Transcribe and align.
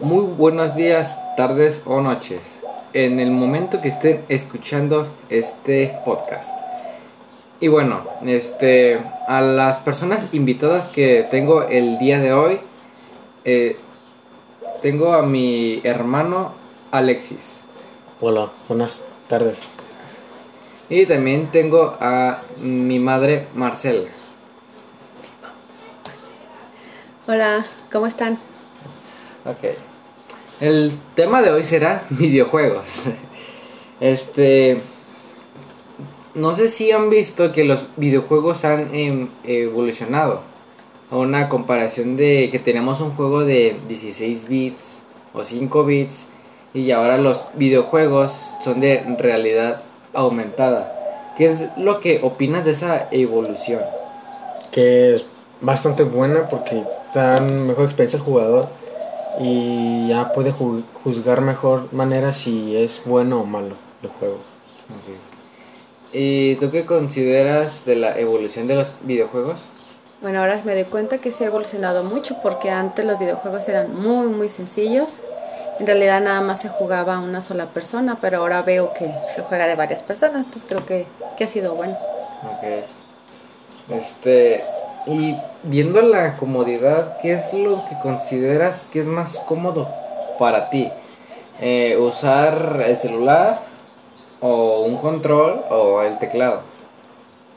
Muy 0.00 0.26
buenos 0.26 0.76
días, 0.76 1.18
tardes 1.36 1.82
o 1.84 2.00
noches, 2.00 2.40
en 2.92 3.18
el 3.18 3.32
momento 3.32 3.80
que 3.80 3.88
estén 3.88 4.24
escuchando 4.28 5.12
este 5.28 5.98
podcast. 6.04 6.48
Y 7.58 7.66
bueno, 7.66 8.04
este, 8.24 9.00
a 9.26 9.40
las 9.40 9.80
personas 9.80 10.32
invitadas 10.32 10.86
que 10.86 11.26
tengo 11.32 11.64
el 11.64 11.98
día 11.98 12.20
de 12.20 12.32
hoy, 12.32 12.60
eh, 13.44 13.76
tengo 14.82 15.14
a 15.14 15.22
mi 15.22 15.80
hermano 15.82 16.52
Alexis. 16.92 17.64
Hola, 18.20 18.52
buenas 18.68 19.04
tardes. 19.28 19.60
Y 20.88 21.06
también 21.06 21.48
tengo 21.50 21.96
a 21.98 22.42
mi 22.60 23.00
madre 23.00 23.48
Marcela. 23.52 24.10
Hola, 27.26 27.66
¿cómo 27.90 28.06
están? 28.06 28.38
Ok. 29.44 29.87
El 30.60 30.90
tema 31.14 31.40
de 31.40 31.50
hoy 31.52 31.62
será 31.62 32.02
videojuegos. 32.10 32.82
Este. 34.00 34.78
No 36.34 36.54
sé 36.54 36.68
si 36.68 36.90
han 36.90 37.10
visto 37.10 37.52
que 37.52 37.64
los 37.64 37.88
videojuegos 37.96 38.64
han 38.64 38.94
em, 38.94 39.28
evolucionado. 39.44 40.42
A 41.10 41.16
una 41.16 41.48
comparación 41.48 42.16
de 42.16 42.48
que 42.50 42.58
tenemos 42.58 43.00
un 43.00 43.12
juego 43.12 43.44
de 43.44 43.76
16 43.88 44.48
bits 44.48 44.98
o 45.32 45.44
5 45.44 45.84
bits. 45.84 46.26
Y 46.74 46.90
ahora 46.90 47.18
los 47.18 47.44
videojuegos 47.54 48.38
son 48.62 48.80
de 48.80 49.02
realidad 49.18 49.82
aumentada. 50.12 51.34
¿Qué 51.36 51.46
es 51.46 51.68
lo 51.76 52.00
que 52.00 52.20
opinas 52.22 52.64
de 52.64 52.72
esa 52.72 53.08
evolución? 53.10 53.80
Que 54.70 55.14
es 55.14 55.24
bastante 55.60 56.02
buena 56.02 56.48
porque 56.50 56.82
dan 57.14 57.66
mejor 57.66 57.84
experiencia 57.84 58.18
al 58.18 58.24
jugador 58.24 58.68
y 59.38 60.08
ya 60.08 60.32
puede 60.32 60.52
ju- 60.52 60.82
juzgar 61.04 61.40
mejor 61.40 61.92
manera 61.92 62.32
si 62.32 62.76
es 62.76 63.02
bueno 63.04 63.40
o 63.40 63.44
malo 63.44 63.76
el 64.02 64.08
juego. 64.10 64.38
¿Y 66.12 66.56
tú 66.56 66.70
qué 66.70 66.86
consideras 66.86 67.84
de 67.84 67.96
la 67.96 68.18
evolución 68.18 68.66
de 68.66 68.76
los 68.76 68.92
videojuegos? 69.02 69.60
Bueno, 70.22 70.40
ahora 70.40 70.60
me 70.64 70.74
doy 70.74 70.84
cuenta 70.84 71.18
que 71.18 71.30
se 71.30 71.44
ha 71.44 71.48
evolucionado 71.48 72.02
mucho 72.02 72.38
porque 72.42 72.70
antes 72.70 73.04
los 73.04 73.18
videojuegos 73.18 73.68
eran 73.68 73.94
muy, 73.94 74.26
muy 74.26 74.48
sencillos. 74.48 75.18
En 75.78 75.86
realidad 75.86 76.20
nada 76.20 76.40
más 76.40 76.60
se 76.62 76.68
jugaba 76.68 77.16
a 77.16 77.20
una 77.20 77.40
sola 77.40 77.66
persona, 77.66 78.18
pero 78.20 78.38
ahora 78.38 78.62
veo 78.62 78.92
que 78.94 79.08
se 79.32 79.42
juega 79.42 79.68
de 79.68 79.76
varias 79.76 80.02
personas, 80.02 80.38
entonces 80.46 80.64
creo 80.68 80.84
que, 80.84 81.06
que 81.36 81.44
ha 81.44 81.48
sido 81.48 81.74
bueno. 81.76 81.96
Ok. 82.42 82.84
Este. 83.90 84.64
Y 85.08 85.36
viendo 85.62 86.02
la 86.02 86.36
comodidad, 86.36 87.18
¿qué 87.22 87.32
es 87.32 87.54
lo 87.54 87.84
que 87.88 87.98
consideras 87.98 88.88
que 88.92 89.00
es 89.00 89.06
más 89.06 89.38
cómodo 89.40 89.88
para 90.38 90.68
ti? 90.70 90.92
Eh, 91.60 91.96
¿Usar 91.98 92.82
el 92.86 92.98
celular? 92.98 93.60
¿O 94.40 94.82
un 94.82 94.98
control? 94.98 95.64
¿O 95.70 96.02
el 96.02 96.18
teclado? 96.18 96.62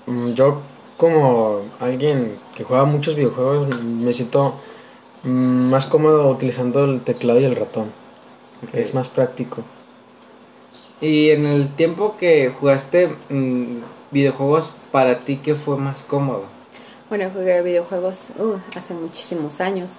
Mm, 0.05 0.33
Yo 0.33 0.61
como 0.97 1.61
alguien 1.79 2.39
que 2.55 2.63
juega 2.63 2.85
muchos 2.85 3.15
videojuegos 3.15 3.81
me 3.83 4.13
siento 4.13 4.55
mm, 5.23 5.69
más 5.69 5.85
cómodo 5.85 6.29
utilizando 6.29 6.85
el 6.85 7.01
teclado 7.01 7.39
y 7.41 7.45
el 7.45 7.55
ratón. 7.57 7.91
Es 8.73 8.93
más 8.93 9.09
práctico. 9.09 9.63
Y 11.01 11.31
en 11.31 11.45
el 11.45 11.75
tiempo 11.75 12.15
que 12.17 12.49
jugaste 12.49 13.09
mm, 13.29 13.79
videojuegos, 14.11 14.71
para 14.91 15.19
ti, 15.19 15.37
¿qué 15.43 15.55
fue 15.55 15.77
más 15.77 16.03
cómodo? 16.03 16.60
Bueno, 17.11 17.29
jugué 17.29 17.61
videojuegos 17.61 18.29
uh, 18.39 18.55
hace 18.73 18.93
muchísimos 18.93 19.59
años. 19.59 19.97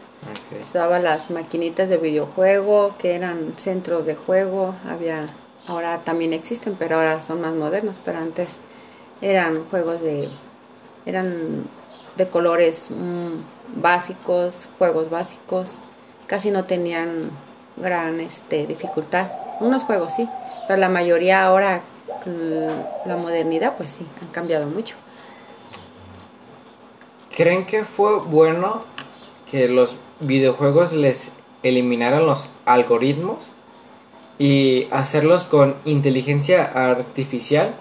Usaba 0.59 0.99
las 0.99 1.31
maquinitas 1.31 1.91
de 1.91 1.99
videojuego 1.99 2.95
que 2.97 3.15
eran 3.15 3.53
centros 3.59 4.07
de 4.07 4.15
juego. 4.15 4.75
Había, 4.89 5.27
ahora 5.67 5.99
también 6.05 6.33
existen, 6.33 6.75
pero 6.79 6.97
ahora 6.97 7.21
son 7.21 7.43
más 7.43 7.53
modernos. 7.53 8.01
Pero 8.03 8.17
antes 8.17 8.61
eran 9.21 9.67
juegos 9.69 10.01
de, 10.01 10.31
eran 11.05 11.67
de 12.17 12.29
colores 12.29 12.87
mm, 12.89 13.83
básicos, 13.83 14.67
juegos 14.79 15.11
básicos. 15.11 15.73
Casi 16.27 16.51
no 16.51 16.65
tenían 16.65 17.31
gran 17.77 18.21
este, 18.21 18.67
dificultad. 18.67 19.33
Unos 19.61 19.85
juegos 19.85 20.15
sí, 20.15 20.27
pero 20.67 20.81
la 20.81 20.89
mayoría 20.89 21.45
ahora 21.45 21.83
con 22.25 22.39
la 23.05 23.17
modernidad, 23.19 23.77
pues 23.77 23.91
sí, 23.91 24.07
han 24.23 24.29
cambiado 24.29 24.67
mucho. 24.67 24.97
¿Creen 27.37 27.65
que 27.67 27.85
fue 27.85 28.19
bueno 28.19 28.81
que 29.51 29.69
los 29.69 29.97
videojuegos 30.21 30.93
les 30.93 31.31
eliminaran 31.63 32.27
los 32.27 32.47
algoritmos 32.67 33.53
y 34.39 34.89
hacerlos 34.91 35.45
con 35.45 35.77
inteligencia 35.85 36.65
artificial? 36.65 37.75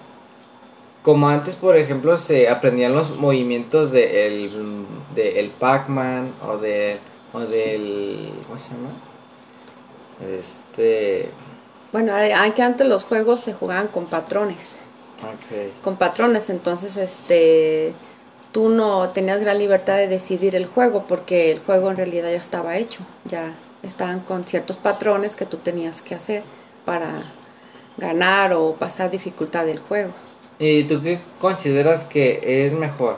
Como 1.02 1.28
antes, 1.28 1.56
por 1.56 1.76
ejemplo, 1.76 2.16
se 2.16 2.48
aprendían 2.48 2.92
los 2.94 3.16
movimientos 3.16 3.90
de 3.90 4.26
el, 4.26 4.86
de 5.14 5.40
el 5.40 5.50
Pac-Man 5.50 6.34
o 6.46 6.58
de 6.58 7.00
o 7.32 7.40
del 7.40 8.30
¿cómo 8.46 8.58
se 8.58 8.70
llama? 8.70 8.90
Este, 10.38 11.30
Bueno, 11.92 12.14
hay 12.14 12.52
que 12.52 12.62
antes 12.62 12.86
los 12.86 13.04
juegos 13.04 13.40
se 13.40 13.52
jugaban 13.52 13.88
con 13.88 14.06
patrones. 14.06 14.78
ok. 15.18 15.82
con 15.82 15.96
patrones, 15.96 16.50
entonces 16.50 16.96
este 16.96 17.94
tú 18.52 18.68
no 18.68 19.10
tenías 19.10 19.40
gran 19.40 19.58
libertad 19.58 19.96
de 19.96 20.08
decidir 20.08 20.54
el 20.54 20.66
juego 20.66 21.06
porque 21.08 21.50
el 21.50 21.58
juego 21.58 21.90
en 21.90 21.96
realidad 21.96 22.30
ya 22.30 22.36
estaba 22.36 22.76
hecho, 22.76 23.00
ya 23.24 23.54
estaban 23.82 24.20
con 24.20 24.44
ciertos 24.44 24.76
patrones 24.76 25.34
que 25.34 25.46
tú 25.46 25.56
tenías 25.56 26.02
que 26.02 26.14
hacer 26.14 26.44
para 26.84 27.24
ganar 27.96 28.52
o 28.52 28.74
pasar 28.74 29.10
dificultad 29.10 29.66
del 29.66 29.78
juego. 29.78 30.12
¿Y 30.58 30.84
tú 30.84 31.02
qué 31.02 31.20
consideras 31.40 32.04
que 32.04 32.66
es 32.66 32.74
mejor? 32.74 33.16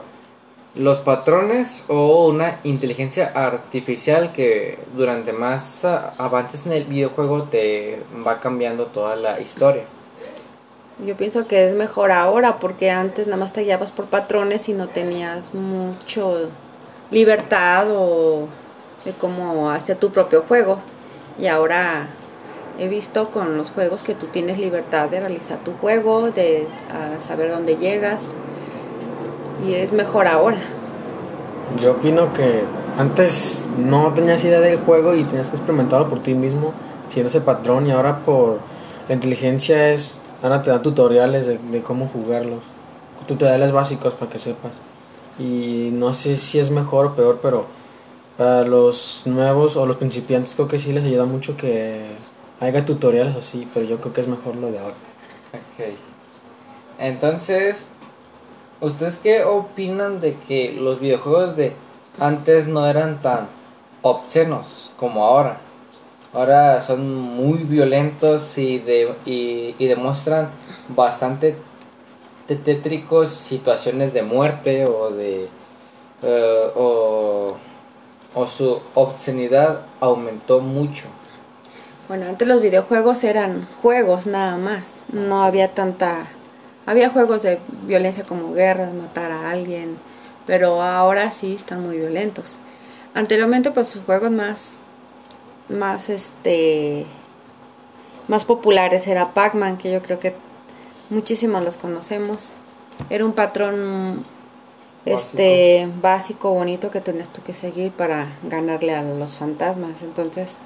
¿Los 0.75 0.99
patrones 1.01 1.85
o 1.89 2.27
una 2.27 2.61
inteligencia 2.65 3.31
artificial 3.35 4.33
que 4.33 4.79
durante 4.97 5.33
más 5.33 5.85
avances 5.85 6.67
en 6.67 6.73
el 6.73 6.85
videojuego 6.85 7.45
te 7.45 8.03
va 8.27 8.41
cambiando 8.41 8.87
toda 8.87 9.15
la 9.15 9.41
historia? 9.41 9.85
Yo 11.05 11.17
pienso 11.17 11.49
que 11.49 11.69
es 11.69 11.75
mejor 11.75 12.13
ahora 12.13 12.59
porque 12.61 12.91
antes 12.91 13.27
nada 13.27 13.37
más 13.37 13.53
te 13.53 13.63
guiabas 13.63 13.91
por 13.91 14.07
patrones 14.07 14.69
y 14.69 14.75
no 14.75 14.89
tenías 14.89 15.53
mucho 15.53 16.49
libertad 17.11 17.87
o 17.91 18.47
de 19.05 19.13
cómo 19.13 19.71
hacer 19.71 19.97
tu 19.97 20.11
propio 20.11 20.43
juego. 20.43 20.79
Y 21.39 21.49
ahora 21.49 22.07
he 22.79 22.89
visto 22.89 23.31
con 23.31 23.57
los 23.57 23.71
juegos 23.71 24.03
que 24.05 24.15
tú 24.15 24.27
tienes 24.27 24.59
libertad 24.59 25.09
de 25.09 25.21
realizar 25.21 25.59
tu 25.59 25.73
juego, 25.73 26.31
de 26.31 26.69
ah, 26.91 27.21
saber 27.21 27.51
dónde 27.51 27.77
llegas. 27.77 28.29
Y 29.67 29.75
es 29.75 29.93
mejor 29.93 30.29
ahora. 30.29 30.59
Yo 31.81 31.93
opino 31.93 32.33
que 32.33 32.63
antes 32.97 33.67
no 33.77 34.13
tenías 34.15 34.45
idea 34.45 34.61
del 34.61 34.79
juego 34.79 35.15
y 35.15 35.25
tenías 35.25 35.51
que 35.51 35.57
experimentarlo 35.57 36.09
por 36.09 36.23
ti 36.23 36.35
mismo, 36.35 36.73
siendo 37.09 37.29
ese 37.29 37.41
patrón, 37.41 37.87
y 37.87 37.91
ahora 37.91 38.21
por 38.21 38.59
la 39.09 39.15
inteligencia 39.15 39.91
es, 39.91 40.21
ahora 40.45 40.63
te 40.63 40.71
dan 40.71 40.83
tutoriales 40.83 41.47
de, 41.47 41.57
de 41.59 41.83
cómo 41.83 42.07
jugarlos, 42.07 42.63
tutoriales 43.27 43.73
básicos 43.73 44.13
para 44.13 44.31
que 44.31 44.39
sepas. 44.39 44.73
Y 45.39 45.89
no 45.93 46.13
sé 46.13 46.37
si 46.37 46.59
es 46.59 46.71
mejor 46.71 47.07
o 47.07 47.15
peor, 47.17 47.41
pero 47.43 47.67
para 48.37 48.63
los 48.63 49.23
nuevos 49.25 49.77
o 49.77 49.87
los 49.87 49.97
principiantes 49.97 50.55
creo 50.55 50.69
que 50.69 50.79
sí 50.79 50.93
les 50.93 51.05
ayuda 51.05 51.25
mucho 51.25 51.57
que 51.57 52.11
haya 52.61 52.85
tutoriales 52.85 53.37
así, 53.37 53.67
pero 53.73 53.87
yo 53.87 53.99
creo 53.99 54.13
que 54.13 54.21
es 54.21 54.29
mejor 54.29 54.57
lo 54.57 54.71
de 54.71 54.79
ahora. 54.79 54.95
Ok. 55.55 55.95
Entonces, 56.99 57.87
¿ustedes 58.81 59.19
qué 59.19 59.45
opinan 59.45 60.21
de 60.21 60.37
que 60.37 60.73
los 60.73 61.01
videojuegos 61.01 61.57
de 61.57 61.75
antes 62.21 62.69
no 62.69 62.87
eran 62.87 63.23
tan 63.23 63.49
obscenos 64.03 64.93
como 64.99 65.25
ahora? 65.25 65.61
Ahora 66.35 66.81
son 66.81 67.17
muy 67.17 67.59
violentos 67.63 68.59
y, 68.59 68.81
de, 68.81 69.15
y, 69.25 69.77
y 69.79 69.87
demuestran 69.87 70.51
bastante 70.89 71.57
te- 72.49 72.57
tétricos 72.57 73.31
situaciones 73.31 74.13
de 74.13 74.23
muerte 74.23 74.85
o 74.85 75.11
de... 75.11 75.49
eh, 76.23 76.71
o, 76.75 77.55
o 78.35 78.47
su 78.49 78.81
obscenidad 78.95 79.83
aumentó 80.01 80.59
mucho. 80.59 81.05
Bueno, 82.09 82.27
antes 82.29 82.49
los 82.49 82.61
videojuegos 82.61 83.23
eran 83.23 83.67
juegos 83.81 84.27
nada 84.27 84.57
más. 84.57 85.01
No 85.13 85.45
había 85.45 85.73
tanta... 85.73 86.27
Había 86.85 87.11
juegos 87.11 87.43
de 87.43 87.61
violencia 87.87 88.25
como 88.25 88.53
guerras, 88.53 88.93
matar 88.93 89.31
a 89.31 89.51
alguien, 89.51 89.95
pero 90.47 90.83
ahora 90.83 91.31
sí 91.31 91.55
están 91.55 91.83
muy 91.83 91.97
violentos. 91.97 92.57
Anteriormente 93.15 93.71
pues 93.71 93.89
sus 93.89 94.03
juegos 94.05 94.33
más 94.33 94.81
más 95.69 96.09
este 96.09 97.07
más 98.29 98.45
populares 98.45 99.07
era 99.07 99.35
Pac-Man, 99.35 99.77
que 99.77 99.91
yo 99.93 100.01
creo 100.03 100.19
que 100.19 100.35
muchísimos 101.11 101.63
los 101.63 101.77
conocemos. 101.77 102.51
Era 103.11 103.25
un 103.25 103.33
patrón 103.33 104.25
este 105.05 105.89
básico, 106.01 106.51
bonito 106.53 106.91
que 106.91 107.01
tenías 107.01 107.29
tú 107.29 107.43
que 107.43 107.53
seguir 107.53 107.93
para 107.93 108.29
ganarle 108.45 108.95
a 108.95 109.03
los 109.03 109.37
fantasmas. 109.37 110.03
Entonces, 110.03 110.59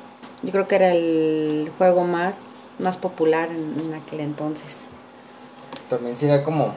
yo 0.43 0.53
creo 0.53 0.69
que 0.69 0.77
era 0.77 0.93
el 0.93 1.73
juego 1.79 2.05
más, 2.05 2.39
más 2.79 2.97
popular 2.97 3.49
en, 3.51 3.75
en 3.81 3.95
aquel 3.95 4.21
entonces. 4.21 4.87
También 5.91 6.17
sería 6.17 6.45
como 6.45 6.75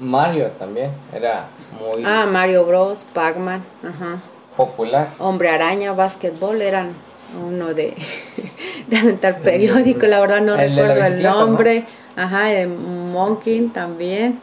Mario 0.00 0.48
también. 0.58 0.90
Era 1.12 1.48
muy 1.78 2.02
Ah, 2.04 2.26
Mario 2.26 2.64
Bros, 2.64 3.04
Pac-Man, 3.14 3.62
ajá. 3.88 4.20
popular. 4.56 5.10
Hombre 5.20 5.50
Araña, 5.50 5.92
Básquetbol 5.92 6.60
eran 6.62 6.94
uno 7.46 7.74
de, 7.74 7.94
de 8.88 8.96
aventar 8.96 9.40
periódico, 9.40 10.06
la 10.06 10.20
verdad 10.20 10.40
no 10.40 10.54
El 10.54 10.74
de 10.76 10.82
recuerdo 10.88 11.04
el 11.16 11.22
nombre. 11.22 11.84
Ajá, 12.16 12.52
el 12.52 12.68
Monkey 12.68 13.60
también. 13.68 14.40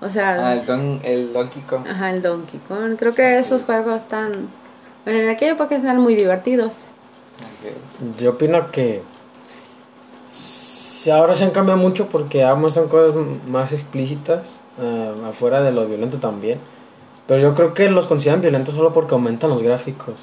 O 0.00 0.08
sea, 0.10 0.48
Ah, 0.50 0.52
el, 0.54 0.66
Don- 0.66 1.00
el 1.02 1.32
Donkey 1.32 1.62
Kong. 1.62 1.86
ajá, 1.88 2.10
el 2.10 2.20
Donkey 2.22 2.60
Kong. 2.68 2.96
Creo 2.98 3.14
que 3.14 3.38
esos 3.38 3.62
juegos 3.62 4.02
están, 4.02 4.48
bueno, 5.04 5.20
en 5.20 5.28
aquella 5.30 5.52
época 5.52 5.74
están 5.76 5.98
muy 6.00 6.14
divertidos. 6.14 6.74
Yo 8.20 8.30
opino 8.32 8.70
que 8.70 9.02
ahora 11.12 11.34
se 11.34 11.44
han 11.44 11.50
cambiado 11.50 11.80
mucho 11.80 12.06
porque 12.08 12.42
ahora 12.44 12.56
muestran 12.60 12.88
cosas 12.88 13.14
más 13.48 13.72
explícitas, 13.72 14.60
eh, 14.80 15.12
afuera 15.28 15.62
de 15.62 15.72
lo 15.72 15.86
violento 15.86 16.18
también. 16.18 16.58
Pero 17.26 17.40
yo 17.40 17.54
creo 17.54 17.74
que 17.74 17.88
los 17.88 18.06
consideran 18.06 18.40
violentos 18.42 18.74
solo 18.74 18.92
porque 18.92 19.14
aumentan 19.14 19.50
los 19.50 19.62
gráficos. 19.62 20.14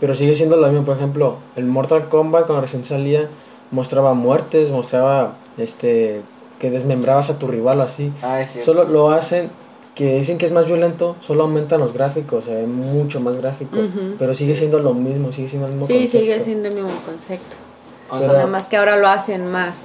Pero 0.00 0.14
sigue 0.14 0.34
siendo 0.34 0.56
lo 0.56 0.68
mismo, 0.68 0.84
por 0.84 0.96
ejemplo, 0.96 1.36
el 1.56 1.64
Mortal 1.66 2.08
Kombat 2.08 2.46
cuando 2.46 2.60
recién 2.60 2.84
salía 2.84 3.28
mostraba 3.70 4.14
muertes, 4.14 4.70
mostraba 4.70 5.34
este 5.58 6.22
que 6.58 6.70
desmembrabas 6.70 7.30
a 7.30 7.38
tu 7.38 7.46
rival 7.46 7.80
así. 7.80 8.12
Ah, 8.22 8.40
es 8.40 8.50
cierto. 8.52 8.72
Solo 8.72 8.84
lo 8.84 9.10
hacen 9.10 9.50
que 9.94 10.16
dicen 10.18 10.38
que 10.38 10.46
es 10.46 10.52
más 10.52 10.66
violento, 10.66 11.16
solo 11.20 11.42
aumentan 11.42 11.80
los 11.80 11.92
gráficos, 11.92 12.44
se 12.44 12.54
ve 12.54 12.66
mucho 12.66 13.20
más 13.20 13.36
gráfico, 13.36 13.76
pero 14.18 14.32
sigue 14.34 14.54
siendo 14.54 14.78
lo 14.78 14.94
mismo, 14.94 15.32
sigue 15.32 15.48
siendo 15.48 15.66
el 15.66 15.72
mismo 15.74 15.86
Sí, 15.88 15.94
concepto. 15.94 16.18
sigue 16.18 16.42
siendo 16.42 16.68
el 16.68 16.74
mismo 16.74 16.90
concepto. 17.04 17.56
O 18.08 18.12
Pero- 18.14 18.24
sea, 18.24 18.32
Nada 18.34 18.46
más 18.46 18.66
que 18.68 18.76
ahora 18.76 18.96
lo 18.96 19.08
hacen 19.08 19.50
más, 19.50 19.76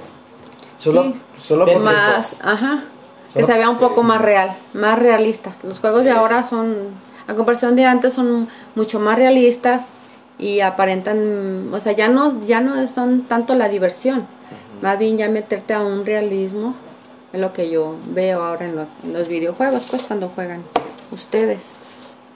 Solo, 0.76 1.02
Sí. 1.02 1.14
solo 1.38 1.66
más, 1.78 2.40
ajá, 2.44 2.84
que 3.32 3.42
se 3.42 3.52
vea 3.54 3.68
un 3.70 3.78
poco 3.78 4.02
más 4.02 4.20
real, 4.20 4.50
más 4.74 4.98
realista. 4.98 5.54
Los 5.62 5.78
juegos 5.80 6.04
de 6.04 6.10
ahora 6.10 6.42
son, 6.42 6.74
a 7.26 7.34
comparación 7.34 7.74
de 7.76 7.84
antes, 7.84 8.12
son 8.12 8.48
mucho 8.74 8.98
más 9.00 9.16
realistas 9.16 9.84
y 10.38 10.60
aparentan, 10.60 11.72
o 11.72 11.80
sea, 11.80 11.92
ya 11.92 12.08
no, 12.08 12.40
ya 12.40 12.60
no 12.60 12.86
son 12.88 13.22
tanto 13.22 13.54
la 13.54 13.68
diversión, 13.68 14.26
más 14.82 14.98
bien 14.98 15.16
ya 15.16 15.28
meterte 15.28 15.74
a 15.74 15.82
un 15.82 16.04
realismo, 16.04 16.74
es 17.32 17.40
lo 17.40 17.52
que 17.52 17.70
yo 17.70 17.96
veo 18.06 18.42
ahora 18.42 18.66
en 18.66 18.76
los, 18.76 18.88
en 19.02 19.12
los 19.12 19.28
videojuegos, 19.28 19.86
pues 19.90 20.02
cuando 20.04 20.28
juegan 20.28 20.62
ustedes. 21.10 21.78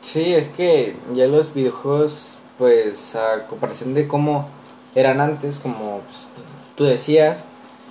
Sí, 0.02 0.34
es 0.34 0.48
que 0.48 0.96
ya 1.14 1.26
los 1.26 1.52
videojuegos, 1.52 2.36
pues 2.56 3.14
a 3.14 3.46
comparación 3.46 3.94
de 3.94 4.08
cómo 4.08 4.48
eran 4.94 5.20
antes, 5.20 5.58
como 5.58 6.00
pues, 6.00 6.28
tú 6.76 6.84
decías, 6.84 7.46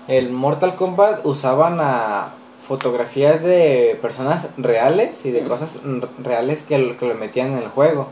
el 0.08 0.32
Mortal 0.32 0.76
Kombat 0.76 1.26
usaban 1.26 1.80
a 1.80 2.34
fotografías 2.68 3.44
de 3.44 3.98
personas 4.02 4.50
reales 4.58 5.26
y 5.26 5.32
de 5.32 5.42
cosas 5.42 5.76
reales 6.18 6.64
que, 6.64 6.98
que 6.98 7.06
lo 7.06 7.16
metían 7.16 7.54
en 7.54 7.60
el 7.60 7.70
juego. 7.70 8.10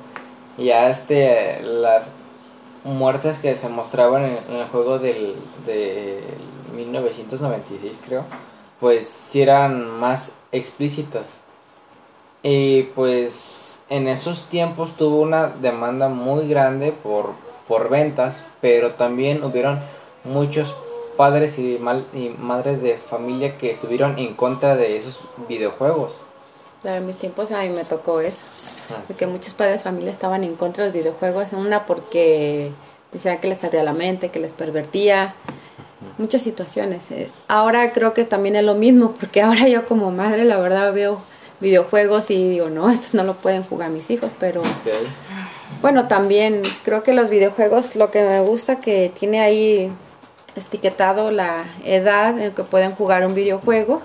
Y 0.58 0.66
ya 0.66 0.90
este, 0.90 1.62
las 1.62 2.10
muertes 2.84 3.40
que 3.40 3.56
se 3.56 3.68
mostraban 3.68 4.24
en, 4.24 4.56
el 4.56 4.68
juego 4.68 5.00
del, 5.00 5.36
de 5.66 6.22
1996 6.76 8.02
creo, 8.06 8.24
pues 8.80 9.08
sí 9.08 9.42
eran 9.42 9.90
más 9.90 10.36
explícitas. 10.52 11.26
Y 12.44 12.84
pues 12.96 13.78
en 13.90 14.08
esos 14.08 14.48
tiempos 14.50 14.96
tuvo 14.96 15.22
una 15.22 15.48
demanda 15.48 16.10
muy 16.10 16.48
grande 16.48 16.92
por, 16.92 17.32
por 17.68 17.90
ventas, 17.90 18.44
pero 18.62 18.94
también 18.94 19.44
hubieron 19.44 19.80
muchos 20.24 20.76
padres 21.18 21.58
y, 21.60 21.80
y 22.14 22.36
madres 22.38 22.82
de 22.82 22.98
familia 22.98 23.58
que 23.58 23.72
estuvieron 23.72 24.20
en 24.20 24.36
contra 24.36 24.76
de 24.76 24.98
esos 24.98 25.22
videojuegos. 25.48 26.14
Claro, 26.82 26.98
en 26.98 27.08
mis 27.08 27.18
tiempos 27.18 27.52
a 27.52 27.62
mí 27.62 27.70
me 27.70 27.84
tocó 27.84 28.22
eso. 28.22 28.46
Porque 29.08 29.28
muchos 29.28 29.54
padres 29.54 29.78
de 29.78 29.84
familia 29.84 30.12
estaban 30.12 30.44
en 30.44 30.56
contra 30.56 30.84
de 30.84 30.90
los 30.90 30.94
videojuegos. 30.94 31.54
Una 31.54 31.86
porque 31.86 32.72
decían 33.12 33.40
que 33.40 33.48
les 33.48 33.64
abría 33.64 33.84
la 33.84 33.94
mente, 33.94 34.30
que 34.30 34.40
les 34.40 34.54
pervertía. 34.54 35.36
Muchas 36.18 36.44
situaciones. 36.44 37.10
Eh, 37.12 37.30
Ahora 37.48 37.92
creo 37.92 38.14
que 38.14 38.26
también 38.26 38.56
es 38.56 38.64
lo 38.64 38.76
mismo, 38.76 39.14
porque 39.20 39.42
ahora 39.44 39.68
yo 39.68 39.86
como 39.86 40.12
madre, 40.12 40.46
la 40.46 40.58
verdad, 40.58 40.94
veo 40.94 41.24
videojuegos 41.60 42.30
y 42.32 42.50
digo, 42.50 42.70
no, 42.70 42.90
estos 42.90 43.14
no 43.14 43.24
lo 43.24 43.36
pueden 43.36 43.64
jugar 43.64 43.90
mis 43.90 44.10
hijos, 44.12 44.34
pero 44.40 44.62
bueno, 45.82 46.08
también 46.08 46.62
creo 46.84 47.04
que 47.04 47.14
los 47.14 47.30
videojuegos, 47.30 47.96
lo 47.96 48.12
que 48.12 48.24
me 48.24 48.42
gusta 48.42 48.82
que 48.82 49.12
tiene 49.18 49.40
ahí 49.40 49.92
etiquetado 50.56 51.32
la 51.32 51.66
edad 51.84 52.40
en 52.40 52.54
que 52.54 52.64
pueden 52.64 52.94
jugar 52.94 53.26
un 53.26 53.36
videojuego, 53.36 54.02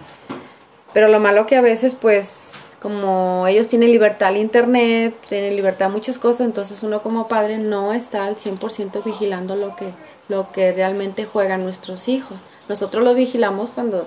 pero 0.93 1.08
lo 1.08 1.20
malo 1.20 1.46
que 1.46 1.56
a 1.56 1.61
veces 1.61 1.94
pues 1.94 2.50
como 2.81 3.47
ellos 3.47 3.69
tienen 3.69 3.91
libertad 3.93 4.29
al 4.29 4.37
internet, 4.38 5.15
tienen 5.29 5.55
libertad 5.56 5.88
a 5.88 5.91
muchas 5.93 6.19
cosas, 6.19 6.41
entonces 6.41 6.82
uno 6.82 7.03
como 7.03 7.29
padre 7.29 7.59
no 7.59 7.93
está 7.93 8.25
al 8.25 8.37
100% 8.37 9.03
vigilando 9.05 9.56
lo 9.56 9.77
que 9.77 9.93
lo 10.29 10.53
que 10.53 10.71
realmente 10.73 11.25
juegan 11.25 11.65
nuestros 11.65 12.06
hijos. 12.09 12.44
Nosotros 12.69 13.03
lo 13.03 13.15
vigilamos 13.15 13.71
cuando 13.71 14.06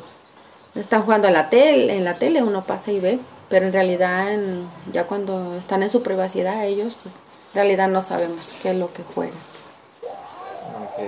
están 0.73 1.03
jugando 1.03 1.27
en 1.27 1.33
la 1.33 1.49
tele, 1.49 1.97
en 1.97 2.05
la 2.05 2.17
tele 2.17 2.41
uno 2.41 2.63
pasa 2.63 2.91
y 2.93 2.99
ve, 3.01 3.19
pero 3.49 3.65
en 3.67 3.73
realidad 3.73 4.33
en- 4.33 4.65
ya 4.93 5.05
cuando 5.05 5.53
están 5.55 5.83
en 5.83 5.89
su 5.89 6.01
privacidad 6.01 6.65
ellos 6.65 6.95
pues 7.03 7.13
en 7.13 7.55
realidad 7.55 7.89
no 7.89 8.01
sabemos 8.01 8.55
qué 8.63 8.69
es 8.71 8.77
lo 8.77 8.91
que 8.93 9.03
juegan. 9.03 9.35
Ok. 10.81 11.03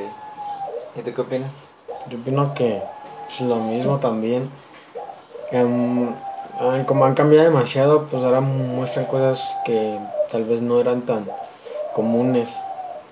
¿Y 0.98 1.02
tú 1.02 1.14
qué 1.16 1.22
opinas? 1.22 1.54
Yo 2.10 2.18
opino 2.20 2.54
que 2.54 2.82
es 3.30 3.42
lo 3.42 3.56
mismo 3.56 4.00
también. 4.00 4.50
Em, 5.52 6.14
como 6.86 7.06
han 7.06 7.14
cambiado 7.16 7.46
demasiado, 7.46 8.06
pues 8.06 8.24
ahora 8.24 8.42
muestran 8.42 9.06
cosas 9.06 9.56
que 9.66 9.98
tal 10.32 10.46
vez 10.46 10.62
no 10.62 10.80
eran 10.80 11.02
tan 11.02 11.26
comunes. 11.94 12.50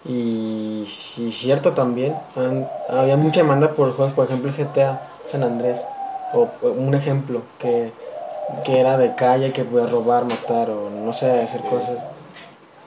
Y 0.06 0.86
cierto 1.32 1.72
también, 1.72 2.16
han- 2.36 2.68
había 2.90 3.16
mucha 3.18 3.42
demanda 3.42 3.72
por 3.72 3.88
los 3.88 3.96
juegos, 3.96 4.14
por 4.14 4.26
ejemplo 4.26 4.50
el 4.50 4.58
GTA 4.58 5.02
San 5.32 5.44
Andrés, 5.44 5.82
o 6.34 6.48
o 6.62 6.68
un 6.72 6.94
ejemplo 6.96 7.42
que, 7.60 7.92
que 8.66 8.80
era 8.80 8.98
de 8.98 9.16
calle, 9.16 9.52
que 9.54 9.64
podía 9.64 9.88
robar, 9.88 10.26
matar 10.26 10.70
o 10.70 10.90
no 10.90 11.14
sé, 11.14 11.42
hacer 11.42 11.62
cosas. 11.62 11.98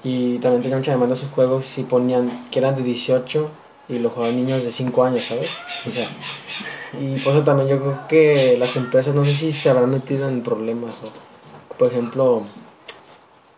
Y 0.04 0.38
también 0.38 0.62
tenía 0.62 0.76
mucha 0.76 0.92
demanda 0.92 1.16
sus 1.16 1.30
juegos 1.30 1.64
si 1.66 1.82
ponían 1.82 2.30
que 2.50 2.58
eran 2.58 2.76
de 2.76 2.82
18 2.82 3.48
y 3.88 3.98
lo 3.98 4.10
jugaban 4.10 4.36
niños 4.36 4.64
de 4.64 4.72
5 4.72 5.04
años, 5.04 5.24
¿sabes? 5.24 5.50
O 5.86 5.90
sea, 5.90 6.08
y 7.00 7.18
por 7.20 7.34
eso 7.34 7.44
también 7.44 7.68
yo 7.68 7.80
creo 7.80 8.08
que 8.08 8.56
las 8.58 8.76
empresas 8.76 9.14
no 9.14 9.24
sé 9.24 9.34
si 9.34 9.52
se 9.52 9.70
habrán 9.70 9.90
metido 9.90 10.28
en 10.28 10.42
problemas 10.42 10.96
o, 11.04 11.76
por 11.76 11.88
ejemplo, 11.88 12.42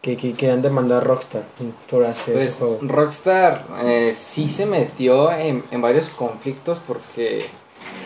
que, 0.03 0.17
que 0.17 0.35
querían 0.35 0.63
demandar 0.63 0.99
a 0.99 1.05
Rockstar 1.05 1.45
por 1.91 2.05
hacer 2.05 2.35
Pues 2.35 2.47
ese 2.47 2.59
juego. 2.59 2.79
Rockstar 2.83 3.65
eh, 3.85 4.15
sí 4.15 4.49
se 4.49 4.67
metió 4.67 5.33
en, 5.33 5.65
en 5.71 5.81
varios 5.81 6.11
conflictos 6.11 6.79
porque 6.87 7.47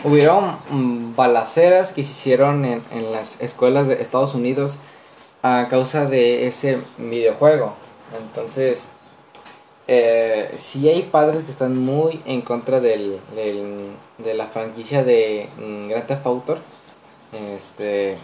hubieron 0.03 0.57
mm, 0.69 1.15
balaceras 1.15 1.93
que 1.93 2.03
se 2.03 2.11
hicieron 2.11 2.65
en, 2.65 2.81
en 2.91 3.11
las 3.11 3.41
escuelas 3.41 3.87
de 3.87 4.01
Estados 4.01 4.33
Unidos 4.35 4.75
a 5.41 5.67
causa 5.69 6.05
de 6.05 6.47
ese 6.47 6.79
videojuego. 6.97 7.73
Entonces, 8.17 8.83
eh, 9.87 10.55
sí 10.57 10.87
hay 10.89 11.03
padres 11.03 11.43
que 11.43 11.51
están 11.51 11.77
muy 11.77 12.21
en 12.25 12.41
contra 12.41 12.79
del, 12.79 13.19
del- 13.35 13.91
de 14.17 14.33
la 14.33 14.47
franquicia 14.47 15.03
de 15.03 15.49
mm, 15.57 15.87
Grand 15.89 16.07
Theft 16.07 16.25
Auto. 16.25 16.57
Este, 17.33 18.17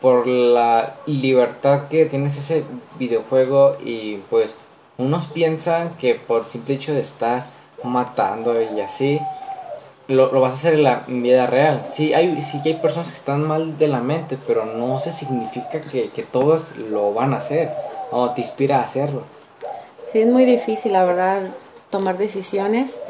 por 0.00 0.26
la 0.26 0.96
libertad 1.06 1.88
que 1.88 2.06
tienes 2.06 2.36
ese 2.36 2.64
videojuego 2.98 3.76
y 3.84 4.16
pues 4.30 4.56
unos 4.98 5.26
piensan 5.26 5.96
que 5.96 6.14
por 6.14 6.44
simple 6.44 6.74
hecho 6.74 6.92
de 6.92 7.00
estar 7.00 7.46
matando 7.82 8.54
y 8.60 8.80
así 8.80 9.20
lo, 10.08 10.30
lo 10.32 10.40
vas 10.40 10.52
a 10.52 10.56
hacer 10.56 10.74
en 10.74 10.82
la 10.84 11.04
vida 11.06 11.46
real. 11.46 11.86
Sí 11.90 12.12
hay, 12.12 12.42
sí 12.42 12.60
que 12.62 12.70
hay 12.70 12.74
personas 12.76 13.08
que 13.10 13.16
están 13.16 13.46
mal 13.46 13.78
de 13.78 13.88
la 13.88 14.00
mente, 14.00 14.36
pero 14.46 14.66
no 14.66 15.00
se 15.00 15.10
significa 15.12 15.80
que, 15.80 16.10
que 16.10 16.22
todos 16.22 16.76
lo 16.76 17.12
van 17.14 17.32
a 17.32 17.38
hacer 17.38 17.70
o 18.10 18.30
te 18.30 18.42
inspira 18.42 18.80
a 18.80 18.84
hacerlo. 18.84 19.22
Sí, 20.14 20.20
es 20.20 20.28
muy 20.28 20.44
difícil, 20.44 20.92
la 20.92 21.04
verdad, 21.04 21.42
tomar 21.90 22.18
decisiones, 22.18 23.00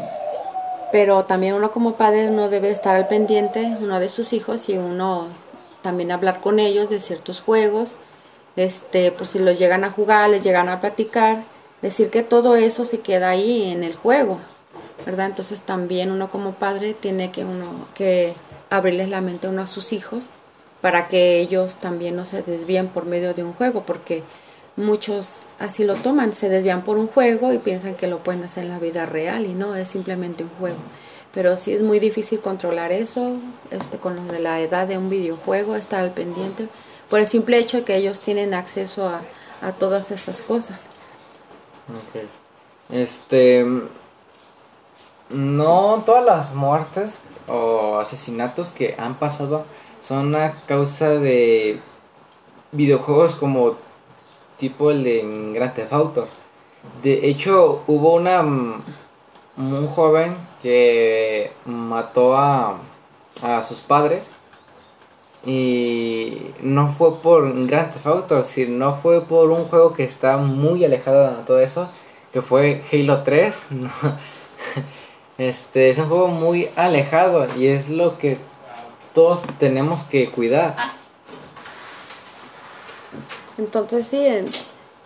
pero 0.90 1.26
también 1.26 1.52
uno 1.52 1.70
como 1.70 1.96
padre 1.96 2.30
uno 2.30 2.48
debe 2.48 2.70
estar 2.70 2.96
al 2.96 3.08
pendiente, 3.08 3.76
uno 3.78 4.00
de 4.00 4.08
sus 4.08 4.32
hijos 4.32 4.70
y 4.70 4.78
uno 4.78 5.28
también 5.82 6.10
hablar 6.12 6.40
con 6.40 6.58
ellos 6.58 6.88
de 6.88 7.00
ciertos 7.00 7.42
juegos, 7.42 7.98
este, 8.56 9.12
por 9.12 9.26
si 9.26 9.38
los 9.38 9.58
llegan 9.58 9.84
a 9.84 9.90
jugar, 9.90 10.30
les 10.30 10.42
llegan 10.42 10.70
a 10.70 10.80
platicar, 10.80 11.44
decir 11.82 12.08
que 12.08 12.22
todo 12.22 12.56
eso 12.56 12.86
se 12.86 13.00
queda 13.00 13.28
ahí 13.28 13.70
en 13.70 13.84
el 13.84 13.94
juego, 13.94 14.38
¿verdad? 15.04 15.26
Entonces 15.26 15.60
también 15.60 16.10
uno 16.10 16.30
como 16.30 16.52
padre 16.52 16.94
tiene 16.94 17.30
que 17.30 17.44
uno 17.44 17.66
que 17.94 18.32
abrirles 18.70 19.10
la 19.10 19.20
mente 19.20 19.46
uno 19.46 19.60
a 19.60 19.66
sus 19.66 19.92
hijos 19.92 20.30
para 20.80 21.08
que 21.08 21.38
ellos 21.38 21.76
también 21.76 22.16
no 22.16 22.24
se 22.24 22.40
desvíen 22.40 22.88
por 22.88 23.04
medio 23.04 23.34
de 23.34 23.44
un 23.44 23.52
juego, 23.52 23.82
porque 23.82 24.22
muchos 24.76 25.42
así 25.58 25.84
lo 25.84 25.94
toman, 25.94 26.32
se 26.32 26.48
desvían 26.48 26.82
por 26.82 26.98
un 26.98 27.06
juego 27.06 27.52
y 27.52 27.58
piensan 27.58 27.94
que 27.94 28.06
lo 28.06 28.18
pueden 28.18 28.44
hacer 28.44 28.64
en 28.64 28.70
la 28.70 28.78
vida 28.78 29.06
real 29.06 29.46
y 29.46 29.54
no, 29.54 29.76
es 29.76 29.88
simplemente 29.88 30.44
un 30.44 30.50
juego. 30.58 30.78
Pero 31.32 31.56
sí 31.56 31.72
es 31.72 31.82
muy 31.82 31.98
difícil 31.98 32.40
controlar 32.40 32.92
eso, 32.92 33.36
este, 33.70 33.98
con 33.98 34.16
lo 34.16 34.32
de 34.32 34.38
la 34.38 34.60
edad 34.60 34.86
de 34.86 34.98
un 34.98 35.10
videojuego, 35.10 35.74
estar 35.76 36.00
al 36.00 36.12
pendiente, 36.12 36.68
por 37.10 37.20
el 37.20 37.26
simple 37.26 37.58
hecho 37.58 37.78
de 37.78 37.84
que 37.84 37.96
ellos 37.96 38.20
tienen 38.20 38.54
acceso 38.54 39.08
a, 39.08 39.22
a 39.60 39.72
todas 39.72 40.10
estas 40.10 40.42
cosas. 40.42 40.88
Este. 42.90 43.64
No 45.30 46.02
todas 46.04 46.24
las 46.24 46.54
muertes 46.54 47.20
o 47.48 47.98
asesinatos 47.98 48.70
que 48.70 48.94
han 48.98 49.18
pasado 49.18 49.64
son 50.02 50.34
a 50.34 50.64
causa 50.66 51.10
de 51.10 51.80
videojuegos 52.72 53.34
como 53.36 53.76
tipo 54.56 54.90
el 54.90 55.04
de 55.04 55.52
Grand 55.54 55.74
Theft 55.74 55.92
Auto. 55.92 56.28
De 57.02 57.28
hecho, 57.28 57.82
hubo 57.86 58.14
una 58.14 58.42
un 59.56 59.86
joven 59.86 60.36
que 60.62 61.52
mató 61.64 62.36
a, 62.36 62.78
a 63.42 63.62
sus 63.62 63.80
padres 63.80 64.30
y 65.46 66.38
no 66.62 66.88
fue 66.88 67.16
por 67.20 67.66
Grand 67.66 67.92
Theft 67.92 68.06
Auto, 68.06 68.42
sino 68.42 68.94
fue 68.94 69.22
por 69.22 69.50
un 69.50 69.66
juego 69.66 69.92
que 69.92 70.04
está 70.04 70.38
muy 70.38 70.84
alejado 70.84 71.36
de 71.36 71.42
todo 71.44 71.60
eso, 71.60 71.90
que 72.32 72.42
fue 72.42 72.82
Halo 72.92 73.22
3. 73.22 73.66
Este 75.36 75.90
es 75.90 75.98
un 75.98 76.06
juego 76.06 76.28
muy 76.28 76.68
alejado 76.76 77.48
y 77.58 77.66
es 77.66 77.88
lo 77.88 78.18
que 78.18 78.38
todos 79.14 79.42
tenemos 79.58 80.04
que 80.04 80.30
cuidar. 80.30 80.76
Entonces 83.58 84.06
sí, 84.06 84.26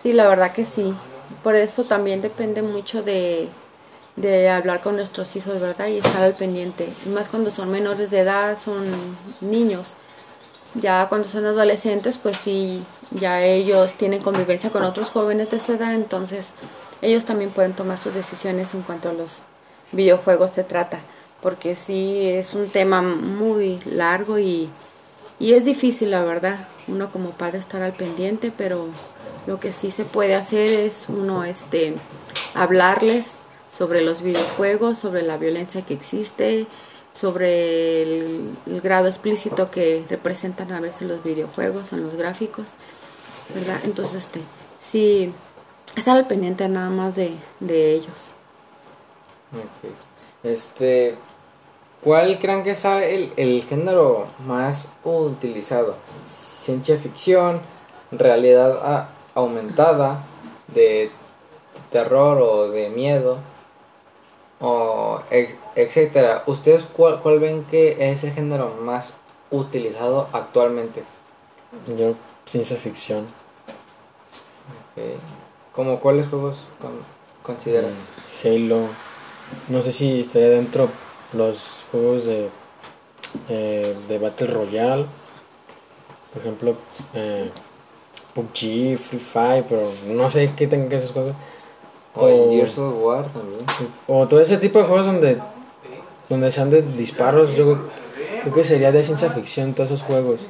sí, 0.03 0.13
la 0.13 0.29
verdad 0.29 0.53
que 0.53 0.65
sí. 0.65 0.95
Por 1.43 1.55
eso 1.55 1.85
también 1.85 2.21
depende 2.21 2.63
mucho 2.63 3.03
de, 3.03 3.49
de 4.17 4.49
hablar 4.49 4.81
con 4.81 4.97
nuestros 4.97 5.37
hijos, 5.37 5.61
¿verdad? 5.61 5.89
Y 5.89 5.99
estar 5.99 6.23
al 6.23 6.35
pendiente. 6.35 6.89
Y 7.05 7.09
más 7.11 7.29
cuando 7.29 7.51
son 7.51 7.71
menores 7.71 8.11
de 8.11 8.21
edad, 8.21 8.59
son 8.59 8.87
niños. 9.41 9.95
Ya 10.75 11.09
cuando 11.09 11.29
son 11.29 11.45
adolescentes, 11.47 12.19
pues 12.19 12.37
sí, 12.45 12.83
ya 13.11 13.43
ellos 13.43 13.93
tienen 13.95 14.23
convivencia 14.23 14.71
con 14.71 14.85
otros 14.85 15.11
jóvenes 15.11 15.51
de 15.51 15.61
su 15.61 15.73
edad, 15.73 15.95
entonces 15.95 16.53
ellos 17.01 17.25
también 17.25 17.51
pueden 17.51 17.73
tomar 17.73 17.99
sus 17.99 18.15
decisiones 18.15 18.75
en 18.75 18.83
cuanto 18.83 19.09
a 19.09 19.13
los 19.13 19.43
videojuegos 19.93 20.53
se 20.53 20.65
trata. 20.65 21.01
Porque 21.41 21.77
sí, 21.77 22.29
es 22.29 22.55
un 22.55 22.69
tema 22.69 23.01
muy 23.01 23.79
largo 23.87 24.39
y, 24.39 24.69
y 25.41 25.53
es 25.53 25.65
difícil, 25.65 26.11
la 26.11 26.23
verdad, 26.23 26.69
uno 26.89 27.13
como 27.13 27.31
padre 27.31 27.59
estar 27.59 27.83
al 27.83 27.93
pendiente, 27.93 28.53
pero 28.57 28.89
lo 29.47 29.61
que 29.61 29.73
sí 29.73 29.91
se 29.91 30.05
puede 30.05 30.35
hacer 30.35 30.73
es 30.73 31.07
uno 31.09 31.45
este 31.45 31.95
hablarles 32.55 33.35
sobre 33.71 34.03
los 34.03 34.23
videojuegos, 34.23 34.99
sobre 34.99 35.23
la 35.23 35.37
violencia 35.37 35.83
que 35.83 35.95
existe, 35.95 36.67
sobre 37.15 38.03
el, 38.03 38.57
grado 38.83 39.07
explícito 39.07 39.71
que 39.71 40.05
representan 40.09 40.73
a 40.73 40.81
veces 40.81 41.03
los 41.03 41.23
videojuegos 41.23 41.93
en 41.93 42.03
los 42.03 42.15
gráficos, 42.17 42.67
¿verdad? 43.55 43.81
Entonces, 43.85 44.25
este, 44.25 44.41
sí, 44.81 45.33
estar 45.97 46.17
al 46.17 46.27
pendiente 46.27 46.69
nada 46.69 46.91
más 46.91 47.17
de, 47.17 47.33
de 47.61 47.93
ellos. 47.93 48.33
Ok. 49.53 49.93
Este, 50.43 51.17
¿cuál 52.03 52.39
creen 52.39 52.63
que 52.63 52.75
sea 52.75 53.05
el, 53.07 53.33
el 53.37 53.63
género 53.65 54.27
más 54.47 54.91
utilizado? 55.05 55.97
Ciencia 56.29 56.99
ficción, 56.99 57.61
realidad 58.11 58.79
a- 58.83 59.09
aumentada, 59.35 60.25
de 60.69 61.11
terror 61.91 62.41
o 62.43 62.69
de 62.69 62.89
miedo, 62.91 63.39
o 64.61 65.21
etcétera. 65.77 66.43
¿Ustedes 66.47 66.85
cuál, 66.85 67.21
cuál 67.21 67.39
ven 67.39 67.65
que 67.65 68.11
es 68.11 68.25
el 68.25 68.33
género 68.33 68.75
más 68.83 69.15
utilizado 69.51 70.29
actualmente? 70.33 71.05
Yo, 71.97 72.15
ciencia 72.47 72.77
ficción. 72.77 73.27
Ok. 74.97 75.03
¿Como 75.75 76.01
cuáles 76.01 76.27
juegos 76.27 76.57
con- 76.81 77.01
consideras? 77.43 77.93
Halo. 78.45 78.89
No 79.69 79.81
sé 79.81 79.93
si 79.93 80.21
estaría 80.21 80.49
dentro 80.51 80.89
los 81.33 81.59
juegos 81.91 82.25
de, 82.25 82.49
eh, 83.49 83.97
de 84.09 84.19
Battle 84.19 84.47
Royale. 84.49 85.07
Por 86.33 86.43
ejemplo, 86.43 86.75
eh, 87.15 87.51
PUBG, 88.35 88.99
Free 88.99 89.19
Fire, 89.19 89.65
pero 89.69 89.91
no 90.07 90.29
sé 90.31 90.53
qué 90.57 90.67
tengan 90.67 90.89
que 90.89 90.97
esos 90.97 91.13
juegos. 91.13 91.35
O 92.15 92.27
el 92.29 92.51
Gears 92.51 92.79
of 92.79 92.95
War 93.03 93.25
también. 93.29 93.65
O 94.07 94.27
todo 94.27 94.41
ese 94.41 94.59
tipo 94.59 94.79
de 94.79 94.85
juegos 94.87 95.07
donde, 95.07 95.39
donde 96.29 96.51
sean 96.53 96.71
de 96.71 96.83
disparos, 96.83 97.55
yo 97.57 97.65
creo- 97.65 97.89
creo 98.43 98.55
que 98.55 98.65
sería 98.65 98.93
de 98.93 99.03
ciencia 99.03 99.31
ficción 99.31 99.75
todos 99.75 99.91
esos 99.91 100.03
juegos. 100.03 100.41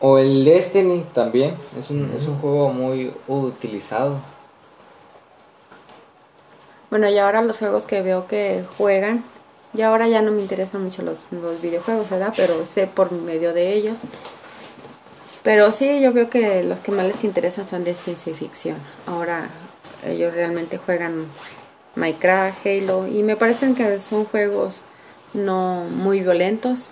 O 0.00 0.18
el 0.18 0.44
Destiny 0.44 1.04
también. 1.14 1.56
Es 1.78 1.90
un, 1.90 2.12
es 2.18 2.26
un 2.26 2.38
juego 2.38 2.70
muy 2.70 3.12
utilizado. 3.28 4.16
Bueno, 6.90 7.08
y 7.08 7.18
ahora 7.18 7.40
los 7.42 7.58
juegos 7.58 7.84
que 7.86 8.02
veo 8.02 8.26
que 8.26 8.64
juegan, 8.76 9.24
y 9.74 9.82
ahora 9.82 10.08
ya 10.08 10.22
no 10.22 10.30
me 10.30 10.42
interesan 10.42 10.82
mucho 10.82 11.02
los, 11.02 11.24
los 11.30 11.60
videojuegos, 11.60 12.08
¿verdad? 12.10 12.32
Pero 12.36 12.66
sé 12.66 12.86
por 12.86 13.12
medio 13.12 13.52
de 13.52 13.72
ellos. 13.72 13.98
Pero 15.42 15.72
sí, 15.72 16.00
yo 16.00 16.12
veo 16.12 16.30
que 16.30 16.62
los 16.62 16.80
que 16.80 16.92
más 16.92 17.06
les 17.06 17.24
interesan 17.24 17.68
son 17.68 17.84
de 17.84 17.94
ciencia 17.94 18.34
ficción. 18.34 18.76
Ahora 19.06 19.48
ellos 20.06 20.32
realmente 20.32 20.78
juegan 20.78 21.26
Minecraft, 21.96 22.66
Halo, 22.66 23.08
y 23.08 23.22
me 23.22 23.36
parecen 23.36 23.74
que 23.74 23.98
son 23.98 24.24
juegos 24.24 24.84
no 25.34 25.84
muy 25.90 26.20
violentos. 26.20 26.90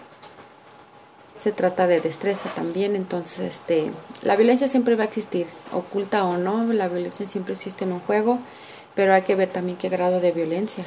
Se 1.37 1.53
trata 1.53 1.87
de 1.87 2.01
destreza 2.01 2.51
también, 2.55 2.97
entonces 2.97 3.41
este, 3.41 3.91
la 4.23 4.37
violencia 4.37 4.69
siempre 4.69 4.97
va 4.97 5.05
a 5.05 5.07
existir, 5.07 5.47
oculta 5.73 6.25
o 6.25 6.37
no, 6.37 6.65
la 6.73 6.89
violencia 6.89 7.27
siempre 7.27 7.55
existe 7.55 7.85
en 7.85 7.93
un 7.93 8.01
juego 8.01 8.41
pero 8.95 9.15
hay 9.15 9.23
que 9.23 9.35
ver 9.35 9.49
también 9.49 9.79
qué 9.79 9.89
grado 9.89 10.21
de 10.21 10.33
violencia 10.33 10.85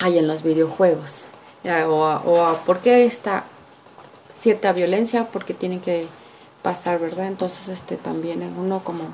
hay 0.00 0.18
en 0.18 0.26
los 0.26 0.42
videojuegos. 0.42 1.24
O, 1.88 2.20
o 2.26 2.56
por 2.66 2.80
qué 2.80 3.04
está 3.04 3.44
cierta 4.34 4.72
violencia 4.72 5.28
porque 5.32 5.54
tienen 5.54 5.80
que 5.80 6.06
pasar 6.62 6.98
verdad 6.98 7.26
entonces 7.26 7.68
este 7.68 7.96
también 7.96 8.42
uno 8.58 8.82
como 8.84 9.04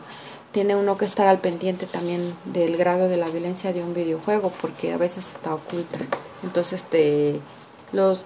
tiene 0.53 0.75
uno 0.75 0.97
que 0.97 1.05
estar 1.05 1.27
al 1.27 1.39
pendiente 1.39 1.87
también 1.87 2.35
del 2.45 2.77
grado 2.77 3.09
de 3.09 3.17
la 3.17 3.29
violencia 3.29 3.73
de 3.73 3.83
un 3.83 3.95
videojuego 3.95 4.53
porque 4.61 4.93
a 4.93 4.97
veces 4.97 5.31
está 5.31 5.55
oculta. 5.55 5.99
Entonces 6.43 6.83
este 6.83 7.41
los 7.93 8.25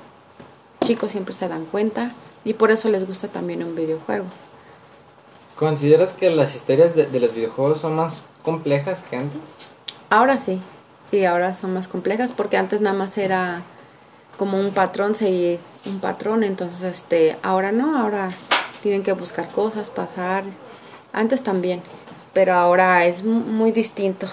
chicos 0.85 1.13
siempre 1.13 1.35
se 1.35 1.49
dan 1.49 1.67
cuenta 1.67 2.13
y 2.45 2.55
por 2.55 2.71
eso 2.71 2.89
les 2.89 3.07
gusta 3.07 3.29
también 3.29 3.63
un 3.63 3.75
videojuego. 3.75 4.27
¿Consideras 5.57 6.13
que 6.13 6.31
las 6.31 6.55
historias 6.55 6.95
de, 6.95 7.07
de 7.07 7.21
los 7.21 7.35
videojuegos 7.35 7.81
son 7.81 7.95
más 7.95 8.25
complejas 8.43 9.03
que 9.09 9.17
antes? 9.17 9.43
Ahora 10.11 10.39
sí, 10.39 10.61
sí, 11.15 11.25
ahora 11.25 11.55
son 11.55 11.73
más 11.73 11.87
complejas 11.87 12.33
porque 12.37 12.57
antes 12.57 12.81
nada 12.81 12.97
más 12.97 13.17
era 13.19 13.63
como 14.37 14.59
un 14.59 14.73
patrón, 14.73 15.15
seguir 15.15 15.61
un 15.87 16.01
patrón, 16.01 16.43
entonces 16.43 16.83
este, 16.83 17.37
ahora 17.45 17.71
no, 17.71 17.97
ahora 17.97 18.31
tienen 18.83 19.05
que 19.05 19.13
buscar 19.13 19.47
cosas, 19.49 19.91
pasar, 19.91 20.43
antes 21.13 21.41
también, 21.45 21.83
pero 22.33 22.55
ahora 22.55 23.07
es 23.07 23.23
mu- 23.23 23.39
muy 23.45 23.71
distinto. 23.71 24.27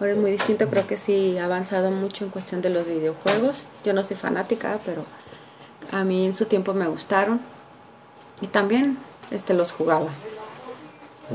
Ahora 0.00 0.12
es 0.12 0.18
muy 0.18 0.30
distinto, 0.30 0.68
creo 0.70 0.86
que 0.86 0.96
sí 0.96 1.36
ha 1.36 1.44
avanzado 1.44 1.90
mucho 1.90 2.24
en 2.24 2.30
cuestión 2.30 2.62
de 2.62 2.70
los 2.70 2.86
videojuegos. 2.86 3.66
Yo 3.84 3.92
no 3.92 4.02
soy 4.02 4.16
fanática, 4.16 4.78
pero 4.86 5.04
a 5.92 6.02
mí 6.02 6.24
en 6.24 6.34
su 6.34 6.46
tiempo 6.46 6.72
me 6.72 6.86
gustaron 6.88 7.40
y 8.40 8.46
también 8.46 8.96
este 9.30 9.52
los 9.52 9.70
jugaba. 9.70 10.08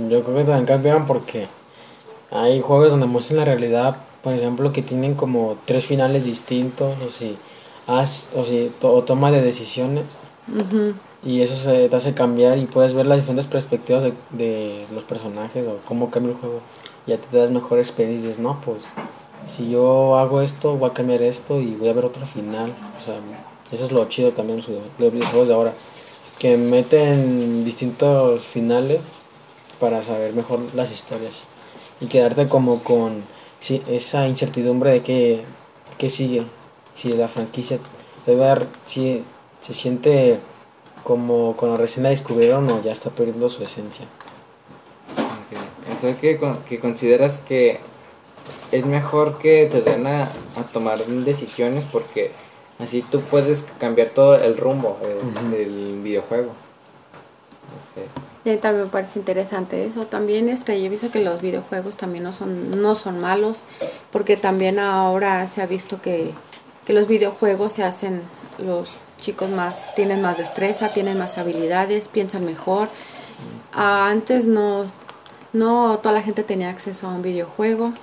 Yo 0.10 0.24
creo 0.24 0.38
que 0.38 0.44
también 0.44 0.66
cambian 0.66 1.06
porque 1.06 1.48
hay 2.32 2.62
juegos 2.62 2.90
donde 2.90 3.06
muestran 3.06 3.38
la 3.38 3.46
realidad, 3.46 3.98
por 4.26 4.34
ejemplo, 4.34 4.74
que 4.74 4.82
tienen 4.82 5.14
como 5.14 5.56
tres 5.66 5.86
finales 5.86 6.26
distintos, 6.26 6.96
o 7.08 7.12
si, 7.12 7.38
haz, 7.86 8.30
o, 8.36 8.44
si 8.44 8.72
to- 8.82 8.92
o 8.92 9.04
toma 9.04 9.30
de 9.30 9.40
decisiones, 9.44 10.06
Ujú. 10.50 10.94
y 11.24 11.42
eso 11.42 11.56
se 11.56 11.88
te 11.90 11.96
hace 11.96 12.16
cambiar 12.16 12.58
y 12.58 12.66
puedes 12.66 12.96
ver 12.96 13.06
las 13.06 13.20
diferentes 13.20 13.46
perspectivas 13.46 14.02
de, 14.04 14.14
de 14.32 14.86
los 14.92 15.04
personajes 15.04 15.66
o 15.68 15.78
cómo 15.86 16.10
cambia 16.10 16.32
el 16.32 16.38
juego. 16.40 16.62
Ya 17.06 17.18
te 17.18 17.38
das 17.38 17.52
mejor 17.52 17.78
experiencia 17.78 18.26
y 18.26 18.30
dices, 18.30 18.42
no, 18.42 18.60
pues 18.66 18.80
si 19.48 19.70
yo 19.70 20.18
hago 20.18 20.42
esto, 20.42 20.76
voy 20.76 20.90
a 20.90 20.94
cambiar 20.94 21.22
esto 21.22 21.62
y 21.62 21.76
voy 21.76 21.90
a 21.90 21.94
ver 21.94 22.06
otro 22.06 22.26
final. 22.26 22.74
O 23.00 23.06
sea, 23.06 23.14
eso 23.72 23.86
es 23.86 23.92
lo 23.92 24.06
chido 24.10 24.32
también 24.32 24.60
de 24.62 24.82
los 24.98 25.14
videojuegos 25.14 25.48
de 25.48 25.54
ahora, 25.54 25.74
que 26.40 26.58
meten 26.58 27.64
distintos 27.64 28.42
finales 28.44 29.02
para 29.80 30.02
saber 30.02 30.34
mejor 30.34 30.60
las 30.74 30.92
historias 30.92 31.44
y 32.02 32.08
quedarte 32.08 32.48
como 32.48 32.84
con 32.84 33.24
sí, 33.66 33.82
esa 33.88 34.28
incertidumbre 34.28 34.92
de 34.92 35.02
que, 35.02 35.44
que 35.98 36.12
sigue, 36.12 36.44
si 36.94 37.10
la 37.14 37.28
franquicia 37.28 37.80
se 38.24 38.36
va 38.36 38.54
a- 38.54 38.68
si 38.86 39.24
se 39.62 39.74
siente 39.74 40.40
como 41.04 41.56
cuando 41.58 41.76
recién 41.78 42.04
la 42.04 42.10
descubrieron 42.10 42.70
o 42.70 42.84
ya 42.84 42.92
está 42.92 43.10
perdiendo 43.10 43.50
su 43.50 43.64
esencia. 43.64 44.06
Eso 45.92 46.20
que, 46.22 46.40
que 46.70 46.80
consideras 46.80 47.40
que 47.40 47.80
es 48.72 48.86
mejor 48.86 49.40
que 49.40 49.68
te 49.72 49.82
den 49.82 50.06
a, 50.06 50.24
a 50.56 50.64
tomar 50.72 51.04
decisiones 51.06 51.84
porque 51.92 52.32
así 52.78 53.02
tú 53.02 53.22
puedes 53.22 53.64
cambiar 53.80 54.10
todo 54.10 54.36
el 54.36 54.58
rumbo 54.58 55.00
eh, 55.02 55.22
del 55.52 56.02
videojuego. 56.04 56.52
Ok. 56.52 58.35
Y 58.46 58.58
también 58.58 58.86
me 58.86 58.92
parece 58.92 59.18
interesante 59.18 59.88
eso. 59.88 60.04
También 60.04 60.50
este, 60.50 60.80
yo 60.80 60.86
he 60.86 60.90
visto 60.90 61.10
que 61.10 61.20
los 61.20 61.42
videojuegos 61.42 61.98
también 61.98 62.24
no 62.24 62.32
son, 62.32 62.80
no 62.80 62.94
son 62.94 63.20
malos, 63.20 63.64
porque 64.12 64.38
también 64.38 64.78
ahora 64.78 65.48
se 65.48 65.64
ha 65.64 65.66
visto 65.66 66.00
que, 66.00 66.32
que 66.86 66.94
los 66.94 67.08
videojuegos 67.08 67.74
se 67.74 67.84
hacen, 67.84 68.22
los 68.60 68.92
chicos 69.20 69.50
más, 69.50 69.96
tienen 69.96 70.22
más 70.22 70.38
destreza, 70.38 70.90
tienen 70.90 71.18
más 71.18 71.40
habilidades, 71.40 72.08
piensan 72.08 72.46
mejor. 72.46 72.90
Antes 73.74 74.46
no, 74.46 74.86
no 75.52 75.98
toda 75.98 76.14
la 76.14 76.22
gente 76.22 76.44
tenía 76.44 76.70
acceso 76.70 77.08
a 77.08 77.16
un 77.16 77.24
videojuego. 77.24 77.94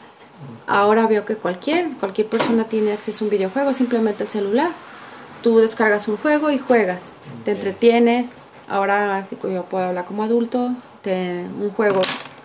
Ahora 0.67 1.07
veo 1.07 1.25
que 1.25 1.37
cualquier, 1.37 1.97
cualquier 1.99 2.27
persona 2.27 2.65
tiene 2.65 2.93
acceso 2.93 3.25
a 3.25 3.27
un 3.27 3.31
videojuego, 3.31 3.75
simplemente 3.75 4.25
el 4.25 4.29
celular. 4.29 4.73
Tú 5.41 5.59
descargas 5.59 6.09
un 6.09 6.17
juego 6.17 6.51
y 6.51 6.59
juegas, 6.59 7.13
te 7.45 7.53
entretienes. 7.53 8.29
Ahora, 8.73 9.19
así 9.19 9.37
que 9.37 9.53
yo 9.53 9.65
puedo 9.65 9.85
hablar 9.85 10.07
como 10.07 10.23
adulto, 10.23 10.71
te- 11.03 11.45
un 11.61 11.71
juego 11.77 12.01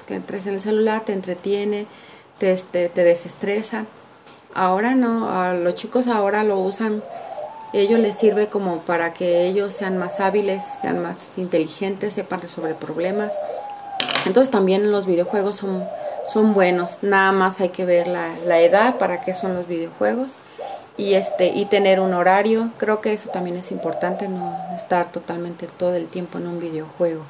que 0.06 0.16
entres 0.16 0.46
en 0.46 0.56
el 0.56 0.60
celular 0.60 1.06
te 1.06 1.14
entretiene, 1.14 1.88
te, 2.38 2.52
este, 2.52 2.90
te 2.90 3.06
desestresa. 3.06 3.86
Ahora 4.54 4.94
no, 4.94 5.30
a 5.30 5.54
los 5.54 5.76
chicos 5.76 6.08
ahora 6.08 6.44
lo 6.44 6.60
usan, 6.60 7.02
ellos 7.72 8.02
les 8.02 8.18
sirve 8.18 8.48
como 8.50 8.80
para 8.80 9.14
que 9.14 9.46
ellos 9.48 9.74
sean 9.74 9.98
más 9.98 10.20
hábiles, 10.20 10.66
sean 10.82 11.02
más 11.02 11.30
inteligentes, 11.38 12.16
sepan 12.16 12.42
resolver 12.42 12.76
problemas. 12.76 13.34
Entonces 14.26 14.52
también 14.52 14.92
los 14.92 15.06
videojuegos 15.06 15.56
son, 15.56 15.86
son 16.26 16.54
buenos, 16.54 16.98
nada 17.04 17.32
más 17.32 17.62
hay 17.62 17.70
que 17.70 17.86
ver 17.86 18.06
la, 18.10 18.34
la 18.46 18.60
edad 18.60 18.96
para 18.98 19.22
qué 19.22 19.34
son 19.34 19.54
los 19.56 19.66
videojuegos 19.66 20.34
y 20.98 21.14
este 21.14 21.48
y 21.48 21.66
tener 21.66 22.00
un 22.00 22.14
horario, 22.14 22.72
creo 22.78 23.02
que 23.02 23.14
eso 23.14 23.30
también 23.30 23.56
es 23.56 23.72
importante, 23.72 24.28
no 24.28 24.58
estar 24.76 25.12
totalmente 25.12 25.68
todo 25.68 25.96
el 25.96 26.08
tiempo 26.08 26.40
en 26.40 26.48
un 26.48 26.60
videojuego. 26.60 27.24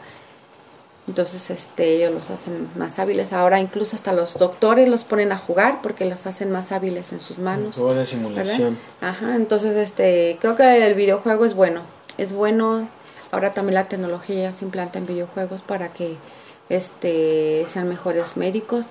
Entonces 1.07 1.49
este 1.49 1.95
ellos 1.95 2.13
los 2.13 2.29
hacen 2.29 2.69
más 2.75 2.99
hábiles, 2.99 3.31
ahora 3.31 3.59
incluso 3.59 3.95
hasta 3.95 4.11
los 4.11 4.33
doctores 4.33 4.89
los 4.89 5.05
ponen 5.05 5.31
a 5.31 5.37
jugar 5.37 5.81
porque 5.81 6.05
los 6.05 6.27
hacen 6.27 6.51
más 6.51 6.71
hábiles 6.71 7.13
en 7.13 7.19
sus 7.19 7.39
manos. 7.39 7.75
Juegos 7.75 7.95
de 7.95 7.99
¿verdad? 7.99 8.11
simulación. 8.11 8.77
Ajá, 8.99 9.35
entonces 9.35 9.75
este, 9.75 10.37
creo 10.41 10.55
que 10.55 10.85
el 10.85 10.95
videojuego 10.95 11.45
es 11.45 11.53
bueno, 11.53 11.81
es 12.17 12.33
bueno. 12.33 12.89
Ahora 13.31 13.53
también 13.53 13.75
la 13.75 13.85
tecnología 13.85 14.53
se 14.53 14.65
implanta 14.65 14.99
en 14.99 15.05
videojuegos 15.05 15.61
para 15.61 15.89
que 15.89 16.17
este 16.69 17.65
sean 17.67 17.87
mejores 17.87 18.35
médicos. 18.35 18.85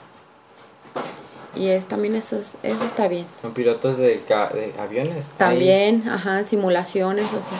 Y 1.56 1.68
es 1.68 1.86
también 1.86 2.14
eso 2.14 2.38
es- 2.38 2.52
eso 2.62 2.84
está 2.84 3.08
bien. 3.08 3.26
Son 3.42 3.52
pilotos 3.54 3.96
de, 3.98 4.18
de 4.18 4.74
aviones. 4.78 5.26
Ahí. 5.26 5.32
También, 5.38 6.08
ajá, 6.08 6.46
simulaciones, 6.46 7.26
o 7.26 7.40
sea, 7.42 7.58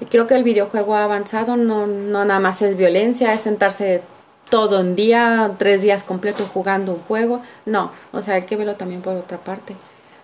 y 0.00 0.06
creo 0.06 0.26
que 0.26 0.34
el 0.34 0.44
videojuego 0.44 0.94
ha 0.94 1.04
avanzado, 1.04 1.56
no, 1.56 1.86
no 1.86 2.24
nada 2.24 2.40
más 2.40 2.62
es 2.62 2.76
violencia, 2.76 3.34
es 3.34 3.42
sentarse 3.42 4.02
todo 4.48 4.80
un 4.80 4.96
día, 4.96 5.52
tres 5.58 5.82
días 5.82 6.02
completos 6.02 6.48
jugando 6.52 6.92
un 6.94 7.00
juego, 7.02 7.40
no, 7.66 7.92
o 8.12 8.22
sea, 8.22 8.34
hay 8.34 8.42
que 8.42 8.56
verlo 8.56 8.76
también 8.76 9.02
por 9.02 9.14
otra 9.14 9.38
parte. 9.38 9.76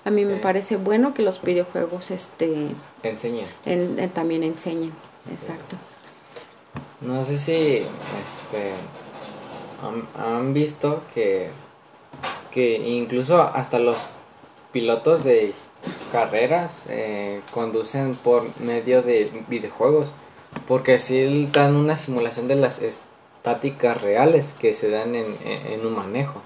A 0.05 0.11
mí 0.11 0.25
me 0.25 0.37
parece 0.37 0.77
bueno 0.77 1.13
que 1.15 1.23
los 1.23 1.43
videojuegos 1.43 2.11
este, 2.11 2.69
Enseña. 3.03 3.45
en- 3.67 3.99
en- 3.99 4.11
también 4.11 4.43
enseñen, 4.45 4.93
exacto. 5.33 5.77
No 7.01 7.25
sé 7.25 7.37
si 7.39 7.53
este 7.53 8.73
han, 9.83 10.09
han 10.25 10.55
visto 10.55 11.03
que 11.15 11.51
que 12.57 12.77
incluso 12.89 13.43
hasta 13.43 13.79
los 13.79 13.99
pilotos 14.73 15.23
de 15.25 15.53
carreras 16.11 16.87
eh, 16.89 17.43
conducen 17.53 18.15
por 18.15 18.59
medio 18.61 19.03
de 19.03 19.31
videojuegos 19.49 20.09
porque 20.67 20.95
así 20.95 21.49
dan 21.53 21.77
una 21.77 21.97
simulación 21.97 22.49
de 22.49 22.55
las 22.57 22.81
estáticas 22.81 24.01
reales 24.01 24.55
que 24.59 24.73
se 24.73 24.89
dan 24.89 25.15
en, 25.15 25.27
en- 25.45 25.67
en 25.75 25.87
un 25.87 25.95
manejo. 25.95 26.41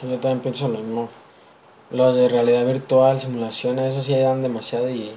Sí, 0.00 0.08
yo 0.08 0.16
también 0.18 0.40
pienso 0.40 0.68
lo 0.68 0.78
mismo. 0.78 1.08
Los 1.90 2.16
de 2.16 2.28
realidad 2.30 2.64
virtual, 2.66 3.20
simulaciones, 3.20 3.92
eso 3.92 4.02
sí 4.02 4.16
dan 4.18 4.42
demasiado 4.42 4.88
y, 4.88 5.12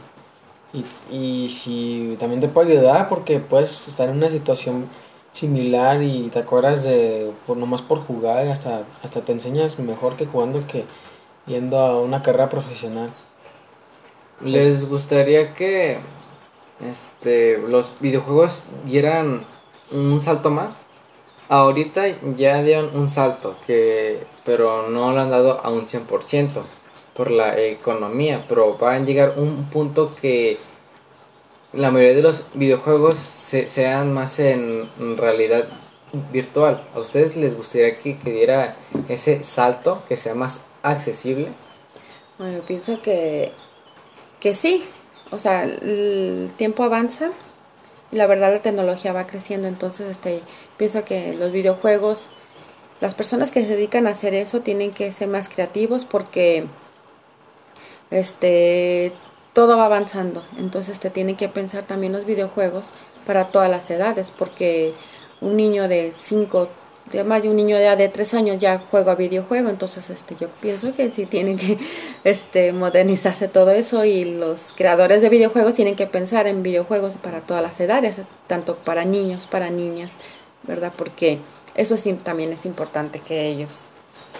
y, 0.73 0.85
y 1.15 1.49
si 1.49 2.17
también 2.19 2.41
te 2.41 2.49
puede 2.49 2.73
ayudar 2.73 3.07
porque 3.07 3.39
puedes 3.39 3.87
estar 3.87 4.09
en 4.09 4.17
una 4.17 4.29
situación 4.29 4.85
similar 5.35 6.01
y 6.01 6.29
te 6.29 6.39
acuerdas 6.39 6.83
de, 6.83 7.31
por, 7.45 7.57
nomás 7.57 7.81
por 7.81 7.99
jugar, 7.99 8.47
hasta, 8.47 8.83
hasta 9.03 9.21
te 9.21 9.33
enseñas 9.33 9.77
mejor 9.79 10.15
que 10.15 10.25
jugando 10.25 10.65
que 10.65 10.85
yendo 11.45 11.77
a 11.77 11.99
una 11.99 12.23
carrera 12.23 12.49
profesional. 12.49 13.11
¿Les 14.41 14.87
gustaría 14.89 15.53
que 15.53 15.99
este 16.93 17.57
los 17.57 17.91
videojuegos 17.99 18.63
dieran 18.85 19.45
un 19.91 20.21
salto 20.21 20.49
más? 20.49 20.77
Ahorita 21.47 22.03
ya 22.35 22.63
dieron 22.63 22.95
un 22.95 23.09
salto, 23.09 23.55
que 23.67 24.25
pero 24.45 24.89
no 24.89 25.11
lo 25.11 25.19
han 25.19 25.29
dado 25.29 25.59
a 25.63 25.69
un 25.69 25.87
100% 25.87 26.61
por 27.13 27.29
la 27.29 27.59
economía, 27.59 28.45
pero 28.47 28.77
van 28.77 29.03
a 29.03 29.05
llegar 29.05 29.33
un 29.37 29.65
punto 29.65 30.15
que 30.15 30.59
la 31.75 31.91
mayoría 31.91 32.15
de 32.15 32.21
los 32.21 32.45
videojuegos 32.53 33.17
se- 33.17 33.69
sean 33.69 34.13
más 34.13 34.39
en 34.39 34.87
realidad 35.17 35.67
virtual. 36.31 36.87
¿A 36.93 36.99
ustedes 36.99 37.35
les 37.35 37.55
gustaría 37.55 37.99
que, 37.99 38.17
que 38.17 38.31
diera 38.31 38.75
ese 39.09 39.43
salto, 39.43 40.03
que 40.07 40.17
sea 40.17 40.33
más 40.35 40.63
accesible? 40.83 41.49
Bueno, 42.37 42.61
pienso 42.67 43.01
que, 43.01 43.51
que 44.39 44.53
sí, 44.53 44.85
o 45.31 45.39
sea, 45.39 45.63
el 45.63 46.51
tiempo 46.57 46.83
avanza 46.83 47.31
y 48.11 48.15
la 48.15 48.27
verdad 48.27 48.53
la 48.53 48.61
tecnología 48.61 49.13
va 49.13 49.27
creciendo, 49.27 49.67
entonces 49.67 50.11
este, 50.11 50.41
pienso 50.77 51.03
que 51.05 51.33
los 51.33 51.51
videojuegos, 51.51 52.29
las 53.01 53.15
personas 53.15 53.51
que 53.51 53.61
se 53.63 53.69
dedican 53.75 54.07
a 54.07 54.11
hacer 54.11 54.33
eso 54.33 54.61
tienen 54.61 54.91
que 54.91 55.11
ser 55.11 55.27
más 55.27 55.49
creativos 55.49 56.05
porque 56.05 56.65
este 58.11 59.11
todo 59.55 59.77
va 59.77 59.85
avanzando, 59.85 60.43
entonces 60.59 60.99
te 60.99 61.09
tienen 61.09 61.37
que 61.37 61.47
pensar 61.47 61.83
también 61.83 62.11
los 62.11 62.25
videojuegos 62.25 62.89
para 63.25 63.45
todas 63.45 63.71
las 63.71 63.89
edades, 63.89 64.29
porque 64.37 64.93
un 65.39 65.55
niño 65.55 65.87
de 65.87 66.11
5, 66.13 66.67
de 67.13 67.23
más 67.23 67.41
de 67.41 67.49
un 67.49 67.55
niño 67.55 67.77
de, 67.77 67.95
de 67.95 68.09
3 68.09 68.33
años 68.33 68.57
ya 68.59 68.83
juega 68.91 69.15
videojuego, 69.15 69.69
entonces 69.69 70.09
este 70.09 70.35
yo 70.35 70.49
pienso 70.59 70.91
que 70.91 71.09
sí 71.13 71.25
tienen 71.25 71.57
que 71.57 71.77
este 72.25 72.73
modernizarse 72.73 73.47
todo 73.47 73.71
eso 73.71 74.03
y 74.03 74.25
los 74.25 74.73
creadores 74.75 75.21
de 75.21 75.29
videojuegos 75.29 75.73
tienen 75.73 75.95
que 75.95 76.05
pensar 76.05 76.47
en 76.47 76.61
videojuegos 76.61 77.15
para 77.15 77.39
todas 77.39 77.63
las 77.63 77.79
edades, 77.79 78.19
tanto 78.47 78.75
para 78.75 79.05
niños, 79.05 79.47
para 79.47 79.69
niñas, 79.69 80.17
¿verdad? 80.63 80.91
Porque 80.97 81.39
eso 81.75 81.95
sí 81.95 82.11
también 82.11 82.51
es 82.51 82.65
importante 82.65 83.21
que 83.21 83.47
ellos 83.47 83.79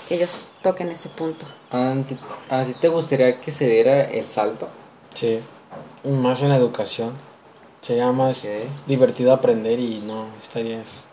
que 0.10 0.15
ellos 0.15 0.32
toquen 0.62 0.89
ese 0.89 1.08
punto. 1.08 1.45
¿A 1.71 1.93
a 2.49 2.65
ti 2.65 2.73
te 2.82 2.89
gustaría 2.89 3.39
que 3.39 3.51
se 3.51 3.69
diera 3.69 4.04
el 4.04 4.28
salto? 4.28 4.67
Sí, 5.15 5.39
más 6.04 6.41
en 6.43 6.49
la 6.49 6.58
educación. 6.58 7.13
Sería 7.82 8.12
más 8.12 8.47
divertido 8.88 9.34
aprender 9.34 9.80
y 9.80 9.99
no 10.01 10.25
estarías 10.41 11.06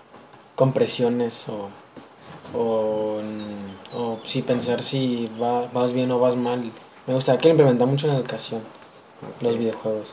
con 0.57 0.73
presiones 0.73 1.47
o, 1.49 1.69
o, 2.59 3.21
o 3.95 4.19
sí 4.27 4.43
pensar 4.43 4.83
si 4.83 5.29
va- 5.41 5.67
vas 5.73 5.93
bien 5.93 6.11
o 6.13 6.19
vas 6.19 6.37
mal. 6.37 6.71
Me 7.07 7.15
gustaría 7.15 7.41
que 7.41 7.49
lo 7.49 7.53
implementar 7.53 7.87
mucho 7.89 8.07
en 8.07 8.15
la 8.15 8.19
educación, 8.21 8.63
los 9.41 9.57
videojuegos. 9.59 10.09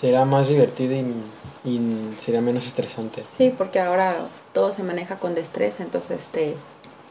Sería 0.00 0.24
más 0.24 0.48
divertido 0.48 0.92
y, 0.94 1.14
y 1.70 2.14
sería 2.18 2.40
menos 2.40 2.66
estresante. 2.66 3.24
Sí, 3.38 3.54
porque 3.56 3.78
ahora 3.80 4.26
todo 4.52 4.72
se 4.72 4.82
maneja 4.82 5.16
con 5.20 5.34
destreza, 5.34 5.82
entonces 5.84 6.20
este 6.20 6.56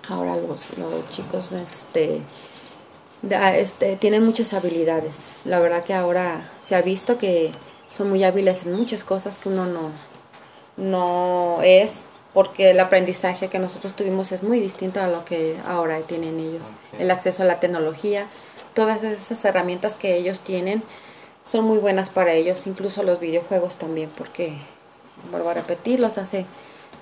ahora 0.10 0.36
los, 0.36 0.78
los 0.78 1.10
chicos 1.10 1.52
este, 1.54 2.20
este 3.30 3.96
tienen 3.96 4.24
muchas 4.24 4.54
habilidades. 4.54 5.30
La 5.46 5.60
verdad 5.60 5.84
que 5.84 5.94
ahora 5.94 6.52
se 6.62 6.76
ha 6.76 6.82
visto 6.82 7.18
que 7.18 7.52
son 7.88 8.10
muy 8.10 8.24
hábiles 8.24 8.66
en 8.66 8.74
muchas 8.74 9.04
cosas 9.04 9.38
que 9.38 9.50
uno 9.50 9.66
no 9.66 9.92
no 10.78 11.60
es 11.62 11.92
porque 12.34 12.72
el 12.72 12.80
aprendizaje 12.80 13.48
que 13.48 13.60
nosotros 13.60 13.96
tuvimos 13.96 14.32
es 14.32 14.42
muy 14.42 14.60
distinto 14.60 15.00
a 15.00 15.08
lo 15.08 15.24
que 15.24 15.56
ahora 15.68 16.00
tienen 16.00 16.40
ellos. 16.40 16.68
El 16.98 17.12
acceso 17.12 17.44
a 17.44 17.46
la 17.46 17.60
tecnología, 17.60 18.28
todas 18.74 19.04
esas 19.04 19.46
herramientas 19.46 19.96
que 19.96 20.16
ellos 20.16 20.42
tienen 20.42 20.84
son 21.44 21.66
muy 21.66 21.78
buenas 21.78 22.10
para 22.10 22.34
ellos, 22.34 22.66
incluso 22.66 23.04
los 23.04 23.20
videojuegos 23.20 23.76
también, 23.76 24.10
porque, 24.18 24.56
vuelvo 25.30 25.50
a 25.50 25.54
repetir, 25.54 26.00
los 26.00 26.18
hace 26.18 26.48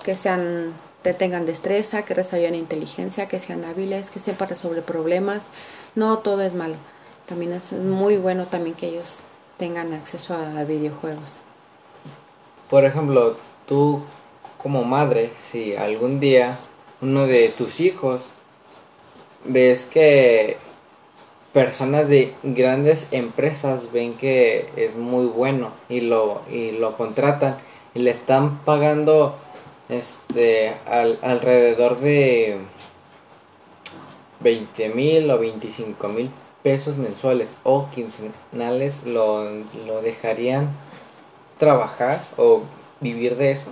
que 0.03 0.17
sean, 0.17 0.73
que 1.03 1.13
tengan 1.13 1.45
destreza, 1.45 2.03
que 2.03 2.13
desarrollen 2.13 2.55
inteligencia, 2.55 3.27
que 3.27 3.39
sean 3.39 3.65
hábiles, 3.65 4.09
que 4.09 4.19
sepan 4.19 4.49
resolver 4.49 4.83
problemas. 4.83 5.49
No 5.95 6.19
todo 6.19 6.41
es 6.41 6.53
malo. 6.53 6.75
También 7.25 7.53
es 7.53 7.73
muy 7.73 8.17
bueno 8.17 8.47
también 8.47 8.75
que 8.75 8.87
ellos 8.87 9.17
tengan 9.57 9.93
acceso 9.93 10.33
a 10.33 10.63
videojuegos. 10.63 11.39
Por 12.69 12.85
ejemplo, 12.85 13.37
tú 13.67 14.03
como 14.57 14.83
madre, 14.83 15.31
si 15.37 15.75
algún 15.75 16.19
día 16.19 16.59
uno 17.01 17.25
de 17.25 17.49
tus 17.49 17.79
hijos 17.79 18.23
ves 19.43 19.85
que 19.85 20.57
personas 21.51 22.07
de 22.07 22.33
grandes 22.43 23.07
empresas 23.11 23.91
ven 23.91 24.13
que 24.13 24.69
es 24.75 24.95
muy 24.95 25.25
bueno 25.25 25.71
y 25.89 26.01
lo 26.01 26.43
y 26.49 26.71
lo 26.71 26.95
contratan 26.95 27.57
y 27.93 27.99
le 27.99 28.11
están 28.11 28.59
pagando 28.59 29.35
este 29.91 30.73
al, 30.87 31.19
alrededor 31.21 31.99
de 31.99 32.57
20 34.39 34.89
mil 34.89 35.29
o 35.29 35.37
25 35.37 36.07
mil 36.07 36.31
pesos 36.63 36.97
mensuales 36.97 37.57
o 37.63 37.89
quincenales 37.91 39.03
lo, 39.03 39.43
lo 39.85 40.01
dejarían 40.01 40.69
trabajar 41.59 42.23
o 42.37 42.63
vivir 42.99 43.37
de 43.37 43.51
eso 43.51 43.71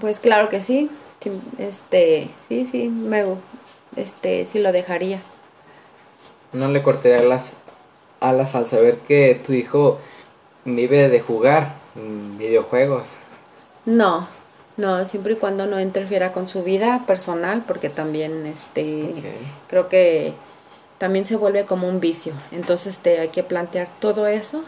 pues 0.00 0.20
claro 0.20 0.48
que 0.48 0.60
sí, 0.60 0.90
este 1.58 2.28
sí 2.48 2.66
sí 2.66 2.88
me 2.88 3.24
este 3.96 4.44
sí 4.46 4.60
lo 4.60 4.70
dejaría 4.70 5.22
no 6.52 6.68
le 6.68 6.82
cortaría 6.82 7.22
las 7.22 7.54
alas 8.20 8.54
al 8.54 8.66
saber 8.66 8.98
que 8.98 9.40
tu 9.44 9.52
hijo 9.52 9.98
vive 10.64 11.08
de 11.08 11.20
jugar 11.20 11.74
videojuegos. 12.38 13.16
No, 13.86 14.28
no, 14.76 15.06
siempre 15.06 15.34
y 15.34 15.36
cuando 15.36 15.66
no 15.66 15.80
interfiera 15.80 16.32
con 16.32 16.48
su 16.48 16.62
vida 16.62 17.04
personal, 17.06 17.64
porque 17.66 17.90
también 17.90 18.46
este 18.46 19.12
creo 19.68 19.88
que 19.88 20.34
también 20.98 21.26
se 21.26 21.36
vuelve 21.36 21.64
como 21.64 21.88
un 21.88 22.00
vicio. 22.00 22.32
Entonces 22.52 22.94
este, 22.94 23.20
hay 23.20 23.28
que 23.28 23.42
plantear 23.42 23.88
todo 24.00 24.26
eso 24.26 24.64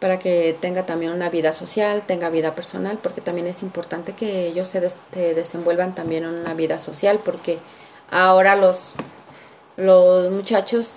para 0.00 0.18
que 0.18 0.56
tenga 0.60 0.84
también 0.84 1.12
una 1.12 1.30
vida 1.30 1.52
social, 1.52 2.02
tenga 2.06 2.28
vida 2.28 2.54
personal, 2.54 2.98
porque 3.02 3.22
también 3.22 3.46
es 3.46 3.62
importante 3.62 4.12
que 4.12 4.46
ellos 4.48 4.68
se, 4.68 4.88
se 4.90 5.34
desenvuelvan 5.34 5.94
también 5.94 6.24
en 6.24 6.34
una 6.34 6.54
vida 6.54 6.78
social, 6.78 7.20
porque 7.24 7.58
ahora 8.10 8.56
los 8.56 8.94
los 9.76 10.30
muchachos 10.30 10.94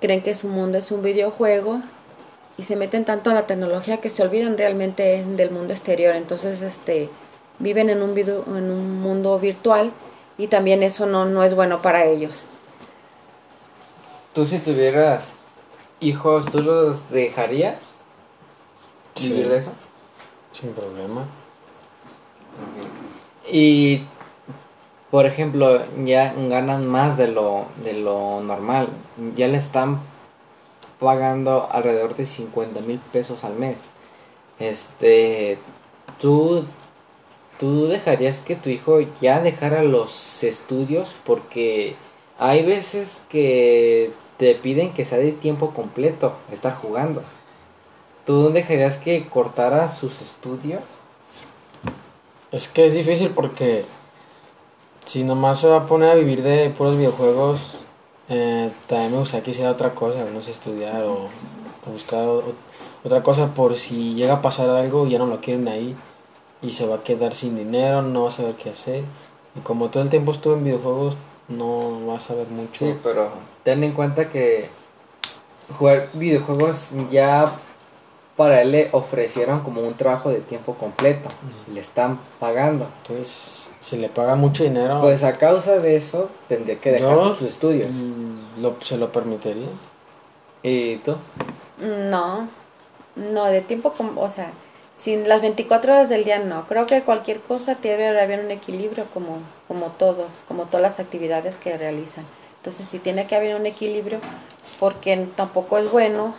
creen 0.00 0.22
que 0.22 0.34
su 0.34 0.48
mundo 0.48 0.78
es 0.78 0.90
un 0.92 1.02
videojuego 1.02 1.80
y 2.56 2.64
se 2.64 2.76
meten 2.76 3.04
tanto 3.04 3.30
a 3.30 3.34
la 3.34 3.46
tecnología 3.46 3.98
que 3.98 4.10
se 4.10 4.22
olvidan 4.22 4.58
realmente 4.58 5.24
del 5.24 5.50
mundo 5.50 5.72
exterior. 5.72 6.14
Entonces, 6.14 6.62
este, 6.62 7.08
viven 7.58 7.90
en 7.90 8.02
un, 8.02 8.14
video, 8.14 8.44
en 8.46 8.70
un 8.70 9.00
mundo 9.00 9.38
virtual 9.38 9.92
y 10.38 10.48
también 10.48 10.82
eso 10.82 11.06
no, 11.06 11.24
no 11.24 11.42
es 11.42 11.54
bueno 11.54 11.80
para 11.82 12.04
ellos. 12.04 12.48
¿Tú 14.34 14.46
si 14.46 14.58
tuvieras 14.58 15.36
hijos, 16.00 16.50
tú 16.50 16.62
los 16.62 17.10
dejarías 17.10 17.76
vivir 19.20 19.48
de 19.48 19.58
eso? 19.58 19.72
Sin 20.52 20.72
problema. 20.72 21.26
Y 23.50 24.04
por 25.12 25.26
ejemplo, 25.26 25.82
ya 26.04 26.32
ganan 26.34 26.86
más 26.86 27.18
de 27.18 27.28
lo, 27.28 27.66
de 27.84 27.92
lo 27.92 28.40
normal. 28.40 28.88
Ya 29.36 29.46
le 29.46 29.58
están 29.58 30.00
pagando 31.02 31.68
alrededor 31.70 32.14
de 32.14 32.24
50 32.24 32.80
mil 32.80 33.00
pesos 33.12 33.44
al 33.44 33.54
mes. 33.54 33.78
Este, 34.58 35.58
tú, 36.20 36.64
tú 37.58 37.88
dejarías 37.88 38.40
que 38.40 38.54
tu 38.56 38.70
hijo 38.70 39.00
ya 39.20 39.40
dejara 39.40 39.82
los 39.82 40.44
estudios 40.44 41.14
porque 41.26 41.96
hay 42.38 42.64
veces 42.64 43.26
que 43.28 44.12
te 44.38 44.54
piden 44.54 44.92
que 44.94 45.04
sea 45.04 45.18
de 45.18 45.32
tiempo 45.32 45.72
completo 45.74 46.34
estar 46.52 46.74
jugando. 46.74 47.22
¿Tú 48.24 48.50
dejarías 48.50 48.98
que 48.98 49.28
cortara 49.28 49.88
sus 49.88 50.22
estudios? 50.22 50.82
Es 52.52 52.68
que 52.68 52.84
es 52.84 52.94
difícil 52.94 53.30
porque 53.30 53.84
si 55.04 55.24
nomás 55.24 55.60
se 55.60 55.68
va 55.68 55.78
a 55.78 55.86
poner 55.86 56.10
a 56.10 56.14
vivir 56.14 56.42
de 56.42 56.70
puros 56.70 56.96
videojuegos, 56.96 57.81
eh, 58.34 58.70
también 58.86 59.12
me 59.12 59.18
gustaría 59.18 59.44
que 59.44 59.50
hiciera 59.50 59.70
otra 59.70 59.94
cosa, 59.94 60.24
no 60.32 60.40
sé, 60.40 60.52
estudiar 60.52 61.04
o, 61.04 61.28
buscar 61.86 62.26
otra 63.04 63.22
cosa 63.22 63.52
por 63.54 63.76
si 63.76 64.14
llega 64.14 64.34
a 64.34 64.42
pasar 64.42 64.70
algo 64.70 65.06
y 65.06 65.10
ya 65.10 65.18
no 65.18 65.26
lo 65.26 65.40
quieren 65.40 65.68
ahí 65.68 65.94
y 66.62 66.70
se 66.70 66.86
va 66.86 66.96
a 66.96 67.02
quedar 67.02 67.34
sin 67.34 67.56
dinero, 67.56 68.00
no 68.00 68.22
va 68.22 68.28
a 68.28 68.32
saber 68.32 68.54
qué 68.54 68.70
hacer. 68.70 69.04
Y 69.54 69.60
como 69.60 69.90
todo 69.90 70.02
el 70.02 70.08
tiempo 70.08 70.32
estuve 70.32 70.54
en 70.54 70.64
videojuegos, 70.64 71.18
no 71.48 72.06
va 72.06 72.16
a 72.16 72.20
saber 72.20 72.46
mucho. 72.48 72.86
Sí, 72.86 72.94
pero 73.02 73.32
ten 73.64 73.84
en 73.84 73.92
cuenta 73.92 74.30
que 74.30 74.70
jugar 75.76 76.08
videojuegos 76.14 76.90
ya 77.10 77.58
para 78.42 78.62
él 78.62 78.72
le 78.72 78.88
ofrecieron 78.90 79.60
como 79.60 79.82
un 79.82 79.94
trabajo 79.94 80.28
de 80.28 80.40
tiempo 80.40 80.74
completo. 80.74 81.28
Le 81.72 81.78
están 81.78 82.18
pagando. 82.40 82.88
Entonces 83.02 83.70
se 83.78 83.96
le 83.96 84.08
paga 84.08 84.34
mucho 84.34 84.64
dinero. 84.64 85.00
Pues 85.00 85.22
a 85.22 85.38
causa 85.38 85.78
de 85.78 85.94
eso 85.94 86.28
tendría 86.48 86.76
que 86.80 86.90
dejar 86.90 87.36
sus 87.36 87.42
estudios. 87.42 87.94
Mm, 87.94 88.60
lo, 88.60 88.74
¿Se 88.82 88.96
lo 88.96 89.12
permitiría? 89.12 89.68
¿Y 90.64 90.96
tú? 90.96 91.14
No, 91.78 92.48
no, 93.14 93.44
de 93.44 93.60
tiempo, 93.60 93.94
o 94.16 94.28
sea, 94.28 94.50
sin 94.98 95.28
las 95.28 95.40
24 95.40 95.92
horas 95.92 96.08
del 96.08 96.24
día 96.24 96.40
no. 96.40 96.66
Creo 96.66 96.86
que 96.86 97.02
cualquier 97.02 97.38
cosa 97.42 97.76
debe 97.80 98.20
haber 98.20 98.44
un 98.44 98.50
equilibrio 98.50 99.04
como, 99.14 99.38
como 99.68 99.86
todos, 99.86 100.42
como 100.48 100.64
todas 100.64 100.82
las 100.82 100.98
actividades 100.98 101.56
que 101.56 101.78
realizan. 101.78 102.24
Entonces, 102.56 102.88
si 102.88 102.98
tiene 102.98 103.28
que 103.28 103.36
haber 103.36 103.54
un 103.54 103.66
equilibrio, 103.66 104.18
porque 104.80 105.28
tampoco 105.36 105.78
es 105.78 105.88
bueno 105.92 106.34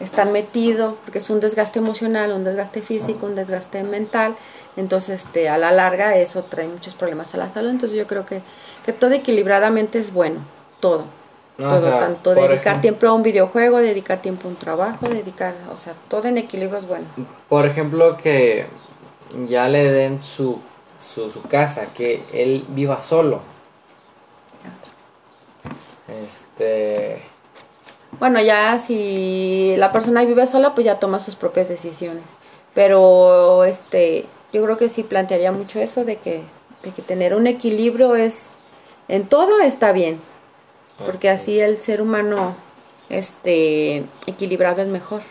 estar 0.00 0.28
metido, 0.30 0.96
porque 1.04 1.18
es 1.18 1.30
un 1.30 1.40
desgaste 1.40 1.78
emocional, 1.78 2.32
un 2.32 2.44
desgaste 2.44 2.82
físico, 2.82 3.26
un 3.26 3.34
desgaste 3.34 3.82
mental, 3.82 4.36
entonces 4.76 5.24
este, 5.24 5.48
a 5.48 5.58
la 5.58 5.72
larga 5.72 6.16
eso 6.16 6.44
trae 6.44 6.68
muchos 6.68 6.94
problemas 6.94 7.34
a 7.34 7.38
la 7.38 7.50
salud, 7.50 7.70
entonces 7.70 7.98
yo 7.98 8.06
creo 8.06 8.24
que, 8.24 8.40
que 8.84 8.92
todo 8.92 9.12
equilibradamente 9.12 9.98
es 9.98 10.12
bueno, 10.12 10.40
todo, 10.78 11.04
todo, 11.56 11.98
tanto 11.98 12.34
dedicar 12.34 12.80
tiempo 12.80 13.08
a 13.08 13.12
un 13.12 13.24
videojuego, 13.24 13.78
dedicar 13.78 14.22
tiempo 14.22 14.46
a 14.46 14.50
un 14.52 14.56
trabajo, 14.56 15.08
dedicar, 15.08 15.54
o 15.72 15.76
sea, 15.76 15.94
todo 16.08 16.28
en 16.28 16.38
equilibrio 16.38 16.78
es 16.78 16.86
bueno. 16.86 17.06
Por 17.48 17.66
ejemplo, 17.66 18.16
que 18.16 18.66
ya 19.48 19.66
le 19.66 19.90
den 19.90 20.22
su, 20.22 20.60
su, 21.00 21.28
su 21.30 21.42
casa, 21.42 21.86
que 21.92 22.22
él 22.32 22.64
viva 22.68 23.00
solo. 23.00 23.40
Este 26.06 27.22
bueno, 28.12 28.40
ya 28.40 28.78
si 28.78 29.74
la 29.76 29.92
persona 29.92 30.24
vive 30.24 30.46
sola, 30.46 30.74
pues 30.74 30.84
ya 30.84 30.98
toma 30.98 31.20
sus 31.20 31.36
propias 31.36 31.68
decisiones. 31.68 32.24
Pero 32.74 33.64
este, 33.64 34.26
yo 34.52 34.62
creo 34.64 34.78
que 34.78 34.88
sí 34.88 35.02
plantearía 35.02 35.52
mucho 35.52 35.80
eso 35.80 36.04
de 36.04 36.16
que, 36.16 36.42
de 36.82 36.90
que 36.92 37.02
tener 37.02 37.34
un 37.34 37.46
equilibrio 37.46 38.16
es 38.16 38.46
en 39.08 39.26
todo 39.26 39.60
está 39.60 39.92
bien. 39.92 40.20
Porque 41.04 41.30
así 41.30 41.60
el 41.60 41.78
ser 41.78 42.02
humano 42.02 42.56
este 43.08 44.04
equilibrado 44.26 44.82
es 44.82 44.88
mejor. 44.88 45.22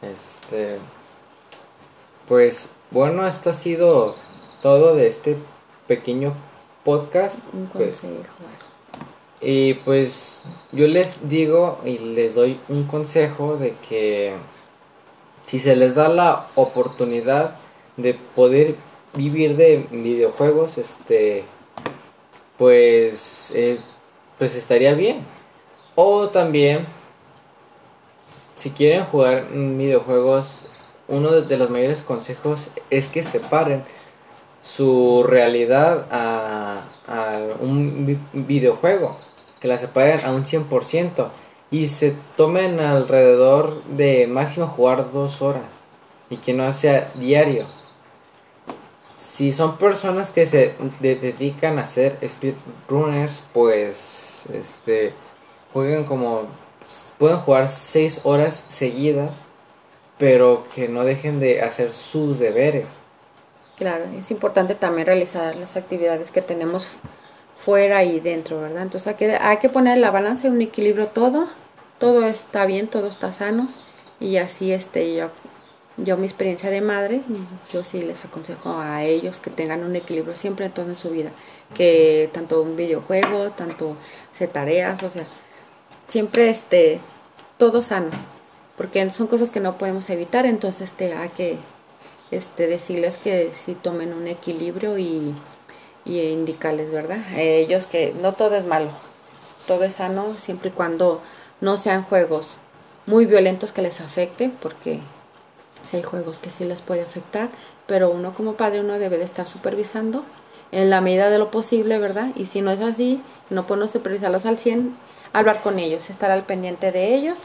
Este 0.00 0.78
pues 2.28 2.68
bueno, 2.90 3.26
esto 3.26 3.50
ha 3.50 3.54
sido 3.54 4.14
todo 4.62 4.94
de 4.94 5.06
este 5.06 5.36
pequeño 5.86 6.34
podcast. 6.84 7.38
Un 7.52 7.66
pues. 7.66 8.02
Y 9.40 9.74
pues 9.74 10.42
yo 10.72 10.86
les 10.86 11.28
digo 11.28 11.80
y 11.84 11.98
les 11.98 12.34
doy 12.34 12.58
un 12.68 12.84
consejo 12.84 13.56
de 13.56 13.74
que 13.88 14.34
si 15.44 15.58
se 15.58 15.76
les 15.76 15.94
da 15.94 16.08
la 16.08 16.48
oportunidad 16.54 17.56
de 17.96 18.14
poder 18.14 18.76
vivir 19.14 19.56
de 19.56 19.86
videojuegos, 19.90 20.78
este, 20.78 21.44
pues, 22.58 23.52
eh, 23.54 23.78
pues 24.38 24.56
estaría 24.56 24.94
bien. 24.94 25.24
O 25.94 26.28
también, 26.28 26.86
si 28.54 28.70
quieren 28.70 29.04
jugar 29.04 29.48
videojuegos, 29.50 30.66
uno 31.08 31.30
de 31.30 31.56
los 31.56 31.70
mayores 31.70 32.00
consejos 32.00 32.70
es 32.90 33.08
que 33.08 33.22
separen 33.22 33.84
su 34.62 35.22
realidad 35.22 36.06
a, 36.10 36.82
a 37.06 37.38
un 37.60 38.18
videojuego 38.32 39.16
que 39.66 39.72
la 39.72 39.78
separen 39.78 40.24
a 40.24 40.30
un 40.30 40.44
100% 40.44 41.28
y 41.72 41.88
se 41.88 42.14
tomen 42.36 42.78
alrededor 42.78 43.82
de 43.84 44.28
máximo 44.28 44.68
jugar 44.68 45.12
dos 45.12 45.42
horas 45.42 45.64
y 46.30 46.36
que 46.36 46.52
no 46.52 46.72
sea 46.72 47.10
diario. 47.16 47.64
Si 49.16 49.50
son 49.50 49.76
personas 49.76 50.30
que 50.30 50.46
se 50.46 50.74
dedican 51.00 51.80
a 51.80 51.86
ser 51.86 52.18
speedrunners, 52.26 53.42
pues 53.52 54.44
este 54.54 55.12
jueguen 55.72 56.04
como 56.04 56.42
pueden 57.18 57.38
jugar 57.38 57.68
6 57.68 58.20
horas 58.22 58.64
seguidas, 58.68 59.42
pero 60.16 60.64
que 60.74 60.88
no 60.88 61.04
dejen 61.04 61.40
de 61.40 61.60
hacer 61.60 61.90
sus 61.90 62.38
deberes. 62.38 62.86
Claro, 63.76 64.04
es 64.16 64.30
importante 64.30 64.76
también 64.76 65.06
realizar 65.06 65.56
las 65.56 65.76
actividades 65.76 66.30
que 66.30 66.40
tenemos 66.40 66.86
fuera 67.56 68.04
y 68.04 68.20
dentro, 68.20 68.60
¿verdad? 68.60 68.82
Entonces 68.82 69.08
hay 69.08 69.14
que, 69.14 69.36
hay 69.36 69.56
que 69.58 69.68
poner 69.68 69.98
la 69.98 70.10
balanza 70.10 70.46
y 70.46 70.50
un 70.50 70.62
equilibrio 70.62 71.08
todo, 71.08 71.48
todo 71.98 72.26
está 72.26 72.66
bien, 72.66 72.88
todo 72.88 73.08
está 73.08 73.32
sano 73.32 73.68
y 74.20 74.36
así 74.36 74.72
este 74.72 75.14
yo 75.14 75.30
yo 75.98 76.16
mi 76.16 76.26
experiencia 76.26 76.70
de 76.70 76.80
madre, 76.80 77.22
yo 77.72 77.82
sí 77.82 78.02
les 78.02 78.24
aconsejo 78.24 78.78
a 78.78 79.04
ellos 79.04 79.40
que 79.40 79.50
tengan 79.50 79.82
un 79.82 79.96
equilibrio 79.96 80.36
siempre 80.36 80.66
en 80.66 80.72
todo 80.72 80.90
en 80.90 80.98
su 80.98 81.10
vida, 81.10 81.30
que 81.74 82.28
tanto 82.32 82.60
un 82.60 82.76
videojuego, 82.76 83.50
tanto 83.52 83.96
se 84.32 84.46
tareas, 84.46 85.02
o 85.02 85.08
sea, 85.08 85.26
siempre 86.06 86.50
este 86.50 87.00
todo 87.56 87.80
sano, 87.80 88.10
porque 88.76 89.08
son 89.10 89.26
cosas 89.26 89.50
que 89.50 89.60
no 89.60 89.78
podemos 89.78 90.10
evitar, 90.10 90.44
entonces 90.44 90.90
este 90.90 91.14
hay 91.14 91.30
que 91.30 91.56
este 92.30 92.66
decirles 92.66 93.16
que 93.16 93.50
sí 93.54 93.74
tomen 93.74 94.12
un 94.12 94.26
equilibrio 94.26 94.98
y, 94.98 95.34
y 96.06 96.20
indicarles, 96.20 96.90
¿verdad? 96.90 97.18
Ellos 97.36 97.86
que 97.86 98.14
no 98.20 98.32
todo 98.32 98.54
es 98.56 98.64
malo, 98.64 98.90
todo 99.66 99.84
es 99.84 99.96
sano 99.96 100.36
siempre 100.38 100.70
y 100.70 100.72
cuando 100.72 101.20
no 101.60 101.76
sean 101.76 102.04
juegos 102.04 102.58
muy 103.06 103.26
violentos 103.26 103.72
que 103.72 103.82
les 103.82 104.00
afecten, 104.00 104.52
porque 104.62 105.00
si 105.84 105.96
hay 105.96 106.02
juegos 106.02 106.38
que 106.38 106.50
sí 106.50 106.64
les 106.64 106.82
puede 106.82 107.02
afectar, 107.02 107.48
pero 107.86 108.10
uno 108.10 108.34
como 108.34 108.54
padre 108.54 108.80
uno 108.80 108.98
debe 108.98 109.18
de 109.18 109.24
estar 109.24 109.46
supervisando 109.46 110.24
en 110.72 110.90
la 110.90 111.00
medida 111.00 111.30
de 111.30 111.38
lo 111.38 111.50
posible, 111.50 111.98
¿verdad? 111.98 112.30
Y 112.34 112.46
si 112.46 112.60
no 112.60 112.70
es 112.70 112.80
así, 112.80 113.22
no 113.50 113.66
podemos 113.66 113.92
supervisarlos 113.92 114.46
al 114.46 114.58
100, 114.58 114.96
hablar 115.32 115.62
con 115.62 115.78
ellos, 115.78 116.10
estar 116.10 116.30
al 116.30 116.44
pendiente 116.44 116.92
de 116.92 117.14
ellos 117.14 117.38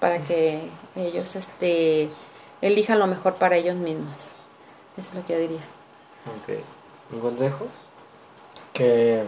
para 0.00 0.18
que 0.18 0.60
ellos 0.96 1.36
este, 1.36 2.10
elijan 2.60 2.98
lo 2.98 3.06
mejor 3.06 3.34
para 3.34 3.56
ellos 3.56 3.76
mismos. 3.76 4.16
Eso 4.96 5.10
es 5.10 5.14
lo 5.14 5.24
que 5.24 5.34
yo 5.34 5.38
diría. 5.38 5.64
Ok. 6.42 6.58
¿Un 7.12 7.20
consejo? 7.20 7.66
Que 8.76 9.24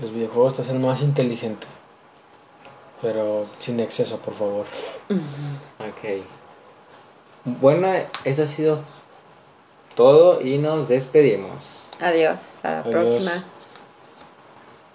los 0.00 0.12
videojuegos 0.12 0.54
te 0.54 0.62
hacen 0.62 0.80
más 0.80 1.02
inteligente. 1.02 1.66
Pero 3.02 3.46
sin 3.58 3.80
exceso, 3.80 4.18
por 4.18 4.34
favor. 4.34 4.64
Ok. 5.10 6.22
Bueno, 7.44 7.88
eso 8.24 8.44
ha 8.44 8.46
sido 8.46 8.80
todo 9.96 10.40
y 10.40 10.58
nos 10.58 10.88
despedimos. 10.88 11.52
Adiós, 12.00 12.38
hasta 12.50 12.70
la 12.70 12.80
Adiós. 12.80 12.90
próxima. 12.92 13.44